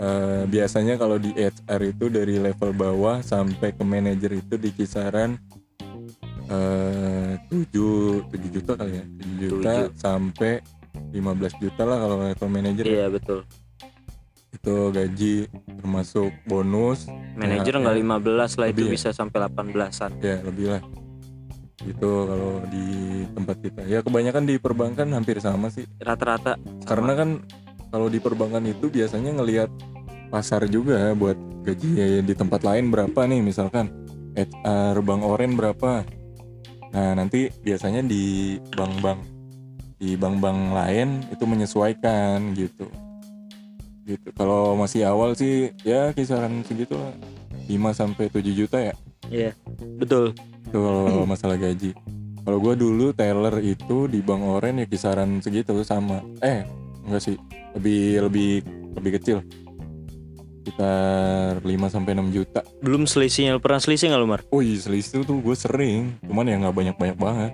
eh, 0.00 0.42
biasanya 0.48 0.96
kalau 0.96 1.20
di 1.20 1.36
HR 1.36 1.80
itu 1.84 2.08
dari 2.08 2.40
level 2.40 2.72
bawah 2.72 3.20
sampai 3.20 3.76
ke 3.76 3.84
manajer 3.84 4.40
itu 4.40 4.56
di 4.56 4.72
kisaran 4.72 5.36
eh 6.50 7.38
7 7.46 8.26
7 8.26 8.54
juta 8.56 8.72
kali 8.74 8.92
ya. 8.98 9.04
7 9.06 9.38
juta 9.38 9.70
Tujuh. 9.70 9.88
sampai 9.94 10.52
15 11.14 11.62
juta 11.62 11.82
lah 11.86 11.98
kalau 12.02 12.16
level 12.24 12.48
manajer. 12.50 12.84
Iya 12.88 13.06
betul. 13.12 13.46
Itu 14.50 14.90
gaji 14.90 15.46
termasuk 15.78 16.34
bonus 16.44 17.06
manajer 17.38 17.78
nggak 17.78 17.96
15 18.02 18.60
lah 18.60 18.68
itu 18.68 18.82
ya? 18.84 18.90
bisa 18.90 19.08
sampai 19.14 19.38
18an 19.46 20.10
ya 20.18 20.36
lebih 20.42 20.66
lah. 20.74 20.82
Itu 21.80 22.10
kalau 22.28 22.60
di 22.68 22.86
tempat 23.32 23.56
kita. 23.62 23.82
Ya 23.88 24.04
kebanyakan 24.04 24.44
di 24.44 24.60
perbankan 24.60 25.08
hampir 25.16 25.40
sama 25.40 25.72
sih. 25.72 25.88
Rata-rata. 26.02 26.60
Karena 26.84 27.16
kan 27.16 27.40
kalau 27.90 28.06
di 28.06 28.22
perbankan 28.22 28.64
itu 28.70 28.86
biasanya 28.86 29.36
ngelihat 29.42 29.70
pasar 30.30 30.64
juga 30.70 31.10
buat 31.18 31.34
gaji 31.66 32.22
di 32.22 32.34
tempat 32.38 32.62
lain 32.62 32.88
berapa 32.88 33.20
nih 33.26 33.42
misalkan 33.42 33.90
HR 34.38 35.02
Bank 35.02 35.22
Oren 35.26 35.58
berapa. 35.58 36.06
Nah 36.90 37.10
nanti 37.18 37.50
biasanya 37.62 38.02
di 38.06 38.56
bank-bank 38.74 39.20
di 40.00 40.16
bank-bank 40.16 40.58
lain 40.72 41.08
itu 41.28 41.44
menyesuaikan 41.44 42.56
gitu. 42.56 42.88
Gitu. 44.08 44.32
Kalau 44.32 44.74
masih 44.78 45.04
awal 45.04 45.36
sih 45.36 45.74
ya 45.84 46.14
kisaran 46.16 46.64
segitu 46.64 46.96
lah 46.96 47.12
5 47.68 47.94
sampai 47.94 48.26
7 48.32 48.50
juta 48.56 48.78
ya. 48.80 48.94
Iya, 49.30 49.52
betul. 50.00 50.34
itu 50.66 50.78
kalau 50.78 51.26
masalah 51.30 51.60
gaji. 51.60 51.94
Kalau 52.40 52.58
gua 52.58 52.74
dulu 52.74 53.12
teller 53.12 53.60
itu 53.60 54.08
di 54.08 54.24
Bank 54.24 54.42
Oren 54.42 54.80
ya 54.82 54.86
kisaran 54.88 55.44
segitu 55.44 55.76
sama. 55.84 56.24
Eh 56.40 56.64
enggak 57.02 57.22
sih 57.22 57.36
lebih 57.72 58.00
lebih 58.22 58.48
lebih 58.94 59.10
kecil 59.16 59.38
sekitar 60.60 61.58
5 61.58 61.66
sampai 61.88 62.12
6 62.14 62.30
juta 62.30 62.60
Belum 62.78 63.04
selisihnya, 63.04 63.56
lu 63.56 63.60
pernah 63.60 63.80
selisih 63.80 64.12
nggak 64.12 64.20
lu 64.20 64.28
Mar? 64.28 64.40
oh 64.46 64.60
iya 64.60 64.76
selisih 64.78 65.24
tuh 65.24 65.40
gue 65.40 65.56
sering 65.56 66.14
cuman 66.22 66.44
ya 66.44 66.56
nggak 66.58 66.74
banyak 66.74 66.96
banyak 66.96 67.16
banget 67.16 67.52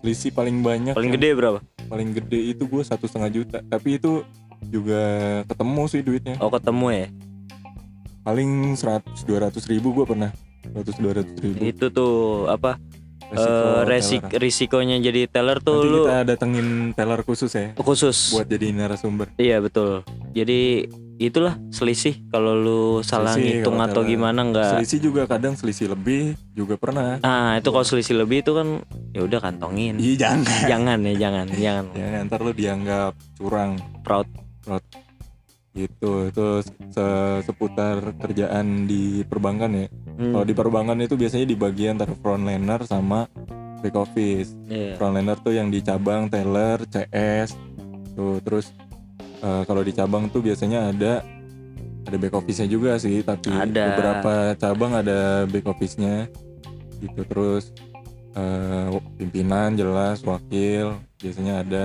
selisih 0.00 0.30
paling 0.30 0.60
banyak 0.60 0.92
Paling 0.92 1.12
gede 1.12 1.30
berapa? 1.32 1.58
paling 1.86 2.10
gede 2.12 2.52
itu 2.52 2.64
gue 2.64 2.82
satu 2.82 3.06
setengah 3.06 3.30
juta 3.32 3.58
tapi 3.64 3.96
itu 3.96 4.26
juga 4.64 5.00
ketemu 5.46 5.82
sih 5.86 6.00
duitnya 6.02 6.34
Oh 6.38 6.50
ketemu 6.50 6.86
ya. 6.90 7.06
paling 8.20 8.50
100 8.74 9.06
200 9.22 9.70
ribu 9.70 9.94
gue 9.94 10.04
pernah 10.04 10.30
100 10.68 10.98
200 10.98 11.38
ribu 11.40 11.58
Itu 11.62 11.88
tuh 11.88 12.12
apa? 12.44 12.76
Resiko 13.28 13.52
eh, 13.52 13.82
resik 13.84 14.22
teller. 14.24 14.40
risikonya 14.40 14.96
jadi 14.98 15.20
teller 15.26 15.58
tuh 15.58 15.78
nanti 15.78 15.88
lu 15.88 15.98
kita 16.02 16.16
datengin 16.24 16.68
teller 16.92 17.20
khusus 17.20 17.50
ya 17.50 17.76
khusus. 17.76 18.32
buat 18.32 18.46
jadi 18.46 18.72
narasumber 18.72 19.28
Iya 19.34 19.60
betul. 19.60 20.00
Jadi 20.30 20.88
itulah 21.18 21.58
selisih 21.68 22.24
kalau 22.28 22.54
lu 22.54 22.80
salah 23.02 23.34
Selisih 23.34 23.60
ngitung 23.60 23.78
atau 23.78 24.00
salah. 24.00 24.08
gimana 24.08 24.40
nggak. 24.44 24.70
selisih 24.72 24.98
juga 25.02 25.22
kadang 25.26 25.52
selisih 25.52 25.90
lebih 25.90 26.38
juga 26.52 26.78
pernah 26.78 27.18
Nah 27.18 27.58
itu 27.58 27.68
kalau 27.68 27.82
selisih 27.82 28.16
lebih 28.16 28.40
itu 28.40 28.54
kan 28.54 28.80
ya 29.12 29.20
udah 29.20 29.40
kantongin. 29.42 29.98
iya 29.98 30.14
jangan 30.16 30.62
jangan 30.64 30.98
ya 31.02 31.14
jangan 31.18 31.46
jangan. 31.60 31.84
ya 31.92 32.22
ntar 32.24 32.40
lu 32.40 32.52
dianggap 32.52 33.12
curang 33.34 33.76
Proud. 34.00 34.30
Gitu. 35.78 36.26
Itu 36.26 36.46
se- 36.90 37.40
seputar 37.42 38.18
kerjaan 38.18 38.84
di 38.84 39.22
perbankan 39.22 39.70
ya. 39.72 39.86
Hmm, 40.18 40.34
kalau 40.34 40.44
di 40.44 40.54
perbankan 40.54 40.98
itu 40.98 41.14
biasanya 41.14 41.46
di 41.46 41.54
bagian 41.54 41.94
antara 41.94 42.14
frontliner 42.14 42.82
sama 42.82 43.30
back 43.78 43.94
office. 43.94 44.58
Iya. 44.66 44.98
frontliner 44.98 45.38
tuh 45.38 45.54
yang 45.54 45.70
di 45.70 45.78
cabang 45.78 46.26
teller 46.26 46.82
CS 46.84 47.54
tuh 48.18 48.42
terus 48.42 48.74
eh, 49.38 49.62
kalau 49.62 49.86
di 49.86 49.94
cabang 49.94 50.26
tuh 50.26 50.42
biasanya 50.42 50.90
ada 50.90 51.22
ada 52.02 52.16
back 52.16 52.34
office-nya 52.34 52.66
juga 52.66 52.96
sih 52.96 53.20
tapi 53.20 53.52
Ada. 53.52 53.94
beberapa 53.94 54.32
cabang 54.56 54.92
ada 54.96 55.46
back 55.46 55.68
office-nya. 55.68 56.26
Gitu 56.98 57.20
terus 57.22 57.70
eh, 58.34 58.86
pimpinan 59.14 59.78
jelas 59.78 60.18
wakil 60.22 60.98
biasanya 61.16 61.62
ada. 61.62 61.84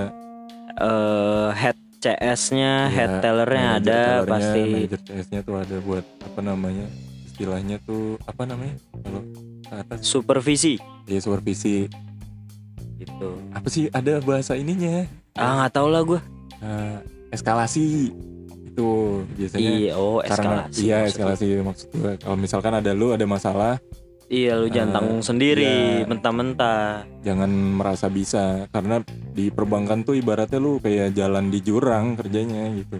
Eh, 0.74 1.50
head 1.54 1.78
CS-nya, 2.04 2.74
Ya, 2.84 2.92
head 2.92 3.12
tellernya 3.20 3.68
ada 3.74 4.00
tellernya, 4.20 4.28
pasti. 4.28 4.62
manajer 4.66 5.02
CS-nya 5.02 5.40
tuh 5.42 5.56
ada 5.58 5.78
buat 5.80 6.04
apa 6.22 6.40
namanya 6.42 6.86
istilahnya 7.26 7.78
tuh 7.82 8.04
apa 8.22 8.44
namanya 8.44 8.76
kalau 8.94 9.22
ke 9.64 9.74
atas 9.74 10.00
Supervisi 10.04 10.76
ya 11.04 11.18
supervisi 11.18 11.88
gitu. 12.96 13.30
apa 13.50 13.68
sih 13.68 13.88
ada 13.90 14.20
bahasa 14.20 14.54
ininya 14.54 15.08
Ah 15.34 15.60
nggak 15.60 15.74
tahu 15.74 15.88
lah 15.88 16.02
gue. 16.04 16.20
Eh, 16.60 16.98
eskalasi 17.32 18.14
itu 18.66 18.88
biasanya 19.34 19.70
Iya, 19.72 19.94
oh 19.96 20.20
karena 20.20 20.36
eskalasi. 20.66 20.80
iya 20.82 20.98
eskalasi 21.06 21.46
maksud 21.60 21.88
gue 21.92 22.12
kalau 22.18 22.36
misalkan 22.36 22.74
ada 22.74 22.92
lu 22.92 23.10
ada 23.10 23.24
masalah 23.24 23.82
Iya, 24.34 24.58
lu 24.58 24.66
jangan 24.66 24.90
Eh, 24.90 24.96
tanggung 24.96 25.22
sendiri, 25.22 25.62
iya. 26.02 26.10
mentah-mentah. 26.10 27.06
jangan 27.22 27.52
merasa 27.78 28.10
bisa 28.10 28.66
karena 28.68 29.00
di 29.30 29.48
perbankan 29.48 30.02
tuh 30.02 30.18
ibaratnya 30.18 30.58
lu 30.58 30.76
kayak 30.78 31.14
jalan 31.14 31.48
di 31.48 31.62
jurang 31.62 32.18
kerjanya 32.18 32.68
gitu 32.74 32.98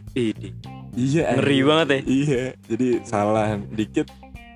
iya 0.94 1.34
ngeri 1.34 1.58
anjing. 1.58 1.66
banget 1.66 1.88
ya. 1.88 2.00
iya 2.06 2.44
jadi 2.64 2.88
salah 3.04 3.48
dikit 3.68 4.08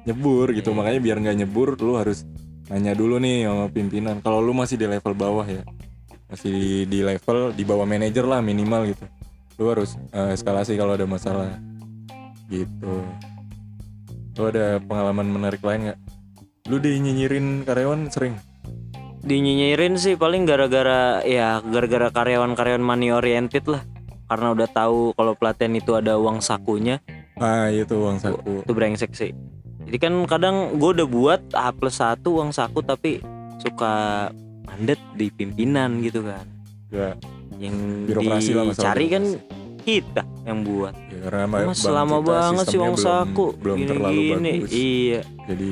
nyebur 0.05 0.53
gitu 0.53 0.69
Iya. 0.69 0.77
makanya 0.77 0.99
biar 1.01 1.17
nggak 1.19 1.37
nyebur 1.37 1.75
lu 1.75 1.97
harus 1.97 2.23
nanya 2.67 2.93
dulu 2.93 3.17
nih 3.17 3.43
sama 3.43 3.67
pimpinan 3.67 4.15
kalau 4.21 4.39
lu 4.39 4.53
masih 4.53 4.77
di 4.77 4.85
level 4.85 5.13
bawah 5.13 5.43
ya 5.43 5.65
masih 6.27 6.47
di, 6.47 6.63
di 6.85 6.99
level 7.01 7.51
di 7.51 7.63
bawah 7.63 7.83
manajer 7.83 8.23
lah 8.23 8.39
minimal 8.39 8.85
gitu 8.85 9.03
lu 9.57 9.65
harus 9.67 9.99
eh, 10.09 10.31
eskalasi 10.31 10.77
kalau 10.77 10.93
ada 10.93 11.03
masalah 11.03 11.57
gitu 12.47 13.03
lu 14.33 14.43
ada 14.45 14.77
pengalaman 14.79 15.27
menarik 15.27 15.59
lain 15.59 15.91
nggak 15.91 15.99
lu 16.67 16.77
dinyinyirin 16.77 17.63
karyawan 17.63 18.11
sering 18.11 18.35
Dinyinyirin 19.19 19.99
sih 19.99 20.15
paling 20.15 20.47
gara-gara 20.47 21.19
ya 21.19 21.59
gara-gara 21.59 22.07
karyawan-karyawan 22.09 22.79
money 22.79 23.11
oriented 23.11 23.67
lah. 23.67 23.83
Karena 24.23 24.55
udah 24.55 24.67
tahu 24.67 25.11
kalau 25.11 25.35
pelatihan 25.35 25.71
itu 25.73 25.95
ada 25.95 26.15
uang 26.15 26.39
sakunya, 26.39 26.99
ah 27.35 27.67
itu 27.67 27.91
uang 27.91 28.19
saku 28.19 28.63
itu 28.63 28.71
brengsek 28.71 29.11
sih. 29.11 29.31
Jadi 29.83 29.97
kan 29.97 30.13
kadang 30.27 30.75
gue 30.75 30.91
udah 30.93 31.07
buat 31.07 31.41
A 31.51 31.71
plus 31.71 31.99
satu 31.99 32.39
uang 32.39 32.51
saku 32.51 32.79
tapi 32.81 33.19
suka 33.57 34.27
mandet 34.63 34.99
di 35.11 35.27
pimpinan 35.27 35.99
gitu 35.99 36.23
kan. 36.23 36.43
ya, 36.87 37.15
Yang 37.57 37.75
Birokrasi 38.05 38.51
lah, 38.51 38.63
masalah 38.63 38.75
dicari 38.95 39.05
kan 39.07 39.23
kita 39.81 40.23
yang 40.43 40.59
buat. 40.61 40.93
ya 41.07 41.19
karena 41.23 41.43
Mas 41.47 41.79
bank 41.79 41.87
lama 41.89 42.15
kita 42.15 42.27
banget 42.27 42.65
sih 42.67 42.79
uang 42.79 42.95
belum- 42.95 43.03
saku 43.03 43.45
belum 43.59 43.77
terlalu 43.81 44.11
gini-gini. 44.13 44.51
bagus 44.55 44.71
Iya, 44.71 45.21
jadi 45.47 45.69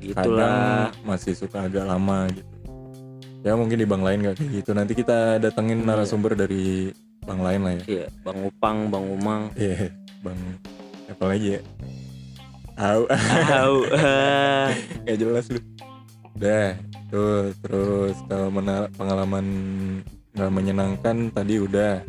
itulah. 0.00 0.88
kadang 0.90 1.04
masih 1.04 1.32
suka 1.36 1.68
agak 1.68 1.84
lama 1.84 2.26
gitu 2.32 2.48
ya 3.40 3.52
mungkin 3.56 3.76
di 3.80 3.86
bank 3.88 4.02
lain 4.04 4.18
nggak 4.20 4.36
kayak 4.36 4.50
gitu 4.60 4.70
nanti 4.72 4.92
kita 4.92 5.40
datengin 5.40 5.80
Iya. 5.80 5.86
narasumber 5.88 6.32
dari 6.36 6.92
bang 7.20 7.40
lain 7.40 7.60
lah 7.62 7.72
ya 7.76 7.82
Iya, 7.84 8.06
Bang 8.24 8.38
Upang, 8.42 8.76
Bang 8.88 9.06
Umang. 9.06 9.42
iya 9.56 9.88
bang 10.20 10.40
apa 11.08 11.24
lagi 11.26 11.56
ya 11.56 11.60
Au, 12.80 13.04
Tahu. 13.04 13.76
Gak 15.04 15.16
jelas 15.20 15.44
lu 15.52 15.60
Udah 16.40 16.72
Tuh 17.12 17.52
Terus 17.60 18.16
kalau 18.24 18.48
pengalaman 18.96 19.46
nggak 20.32 20.48
menyenangkan 20.48 21.28
tadi 21.28 21.60
udah 21.60 22.00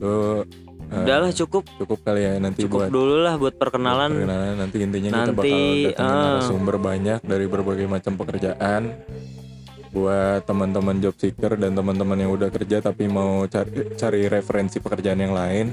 Tuh 0.00 0.48
eh, 0.92 1.00
Udahlah 1.02 1.30
cukup, 1.32 1.64
Cukup 1.80 1.98
kali 2.04 2.20
ya 2.22 2.32
nanti 2.36 2.68
cukup 2.68 2.86
buat 2.86 2.90
dulu 2.92 3.16
lah 3.24 3.34
buat 3.40 3.54
perkenalan. 3.56 4.12
perkenalan 4.12 4.54
Nanti 4.60 4.76
intinya 4.78 5.08
kita 5.08 5.18
Nanti, 5.24 5.32
bakal 5.32 5.58
datengin 5.88 6.12
ah. 6.12 6.22
narasumber 6.28 6.76
banyak 6.76 7.18
Dari 7.24 7.46
berbagai 7.48 7.86
macam 7.88 8.12
pekerjaan 8.20 8.82
Buat 9.92 10.48
teman-teman 10.48 10.96
job 11.00 11.16
seeker 11.16 11.56
dan 11.56 11.72
teman-teman 11.72 12.16
yang 12.16 12.32
udah 12.32 12.48
kerja 12.48 12.80
Tapi 12.80 13.08
mau 13.08 13.44
cari, 13.44 13.92
cari 13.96 14.20
referensi 14.28 14.80
pekerjaan 14.80 15.20
yang 15.20 15.32
lain 15.32 15.66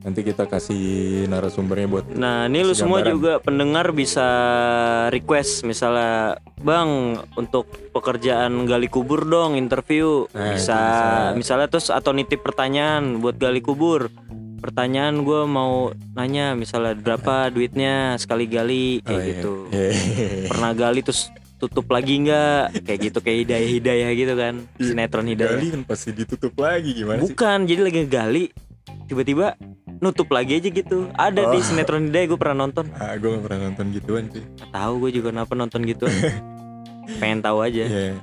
Nanti 0.00 0.24
kita 0.24 0.48
kasih 0.48 1.28
narasumbernya 1.28 1.84
buat 1.84 2.04
Nah, 2.16 2.48
ini 2.48 2.64
lu 2.64 2.72
semua 2.72 3.04
Gambaran. 3.04 3.12
juga 3.20 3.32
pendengar 3.44 3.92
bisa 3.92 4.24
request 5.12 5.60
misalnya, 5.68 6.40
"Bang, 6.56 7.20
untuk 7.36 7.68
pekerjaan 7.92 8.64
gali 8.64 8.88
kubur 8.88 9.28
dong 9.28 9.60
interview." 9.60 10.24
Nah, 10.32 10.56
bisa, 10.56 10.80
bisa. 10.80 11.36
misalnya 11.36 11.68
terus 11.68 11.92
atau 11.92 12.16
nitip 12.16 12.40
pertanyaan 12.40 13.20
buat 13.20 13.36
gali 13.36 13.60
kubur. 13.60 14.08
Pertanyaan 14.60 15.20
gue 15.20 15.40
mau 15.44 15.88
nanya 16.12 16.52
misalnya 16.52 16.92
berapa 16.94 17.48
duitnya 17.48 17.94
sekali 18.14 18.44
gali 18.44 19.00
kayak 19.00 19.10
Oh, 19.10 19.18
iya. 19.18 19.30
gitu. 19.34 19.54
Iya. 19.70 19.90
Pernah 20.52 20.70
gali 20.72 21.00
terus 21.00 21.32
tutup 21.56 21.88
lagi 21.88 22.16
nggak 22.18 22.84
kayak 22.84 23.00
gitu 23.02 23.18
kayak 23.18 23.38
hidayah 23.44 23.68
hidayah 23.70 24.10
gitu 24.14 24.32
kan 24.34 24.54
sinetron 24.78 25.26
hidayah 25.26 25.56
Gali 25.56 25.68
kan 25.70 25.82
pasti 25.84 26.08
ditutup 26.10 26.56
lagi 26.56 26.92
gimana 26.94 27.20
sih? 27.20 27.28
bukan 27.28 27.58
jadi 27.64 27.80
lagi 27.82 28.00
gali 28.06 28.44
tiba-tiba 29.04 29.60
nutup 29.98 30.28
lagi 30.30 30.56
aja 30.56 30.68
gitu 30.70 31.12
ada 31.12 31.42
di 31.46 31.58
Oh. 31.58 31.60
sinetron 31.60 32.08
hidayah 32.08 32.26
gue 32.26 32.38
pernah 32.38 32.64
nonton 32.64 32.88
Ah, 32.94 33.12
gue 33.14 33.28
gak 33.28 33.44
pernah 33.44 33.60
nonton 33.66 33.92
gituan 33.92 34.24
sih. 34.30 34.40
Tahu 34.66 34.92
gue 34.98 35.10
juga 35.14 35.28
kenapa 35.30 35.52
nonton 35.52 35.84
gitu 35.84 36.08
pengen 37.20 37.40
tahu 37.40 37.60
aja 37.60 37.84
Iya. 37.84 38.16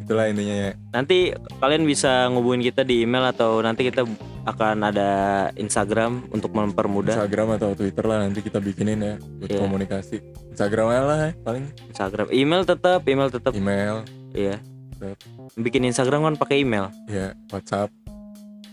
Itulah 0.00 0.26
intinya 0.26 0.56
ya. 0.62 0.70
nanti 0.90 1.30
kalian 1.60 1.84
bisa 1.84 2.26
ngubungin 2.26 2.64
kita 2.64 2.80
di 2.80 3.04
email 3.04 3.28
atau 3.28 3.60
nanti 3.60 3.84
kita 3.84 4.08
akan 4.50 4.76
ada 4.84 5.10
Instagram 5.54 6.28
untuk 6.28 6.50
mempermudah 6.50 7.14
Instagram 7.14 7.56
atau 7.56 7.72
Twitter 7.72 8.02
lah 8.02 8.18
nanti 8.20 8.40
kita 8.40 8.58
bikinin 8.58 8.98
ya 8.98 9.14
buat 9.36 9.48
Iya. 9.48 9.58
komunikasi. 9.60 10.16
Instagram 10.50 10.86
aja 10.88 11.02
lah 11.02 11.18
ya, 11.20 11.30
paling 11.40 11.64
Instagram 11.88 12.26
email 12.30 12.62
tetap 12.62 13.00
email 13.04 13.28
tetap 13.28 13.52
email, 13.52 14.02
iya 14.30 14.58
Tetap. 14.92 15.16
bikin 15.56 15.82
Instagram 15.84 16.20
kan 16.22 16.34
pakai 16.36 16.60
email 16.60 16.90
ya 17.06 17.32
WhatsApp. 17.48 17.88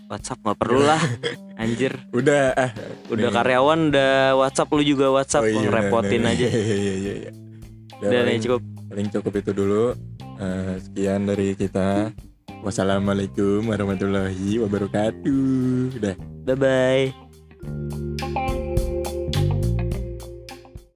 WhatsApp 0.07 0.39
nggak 0.41 0.57
perlu 0.57 0.81
lah 0.81 1.01
anjir 1.61 1.91
Udah 2.11 2.51
ah. 2.53 2.71
udah 3.07 3.27
Nih. 3.27 3.35
karyawan 3.35 3.79
udah 3.91 4.11
WhatsApp 4.35 4.71
lu 4.71 4.83
juga 4.85 5.11
WhatsApp 5.11 5.43
Oh 5.43 5.51
iya, 5.51 5.59
ngerepotin 5.61 6.21
bener, 6.21 6.31
aja. 6.33 6.47
Iya 6.47 6.63
iya 6.63 6.93
iya. 6.95 7.13
iya. 7.19 7.31
Udah, 7.97 8.21
paling, 8.21 8.39
cukup 8.39 8.61
paling 8.87 9.07
cukup 9.09 9.33
itu 9.37 9.51
dulu. 9.53 9.85
Eh, 10.37 10.73
sekian 10.79 11.21
dari 11.23 11.47
kita. 11.53 12.13
Wassalamualaikum 12.65 13.67
warahmatullahi 13.69 14.61
wabarakatuh. 14.61 16.01
Dah. 16.01 16.15
Bye 16.47 16.55
bye. 16.55 18.37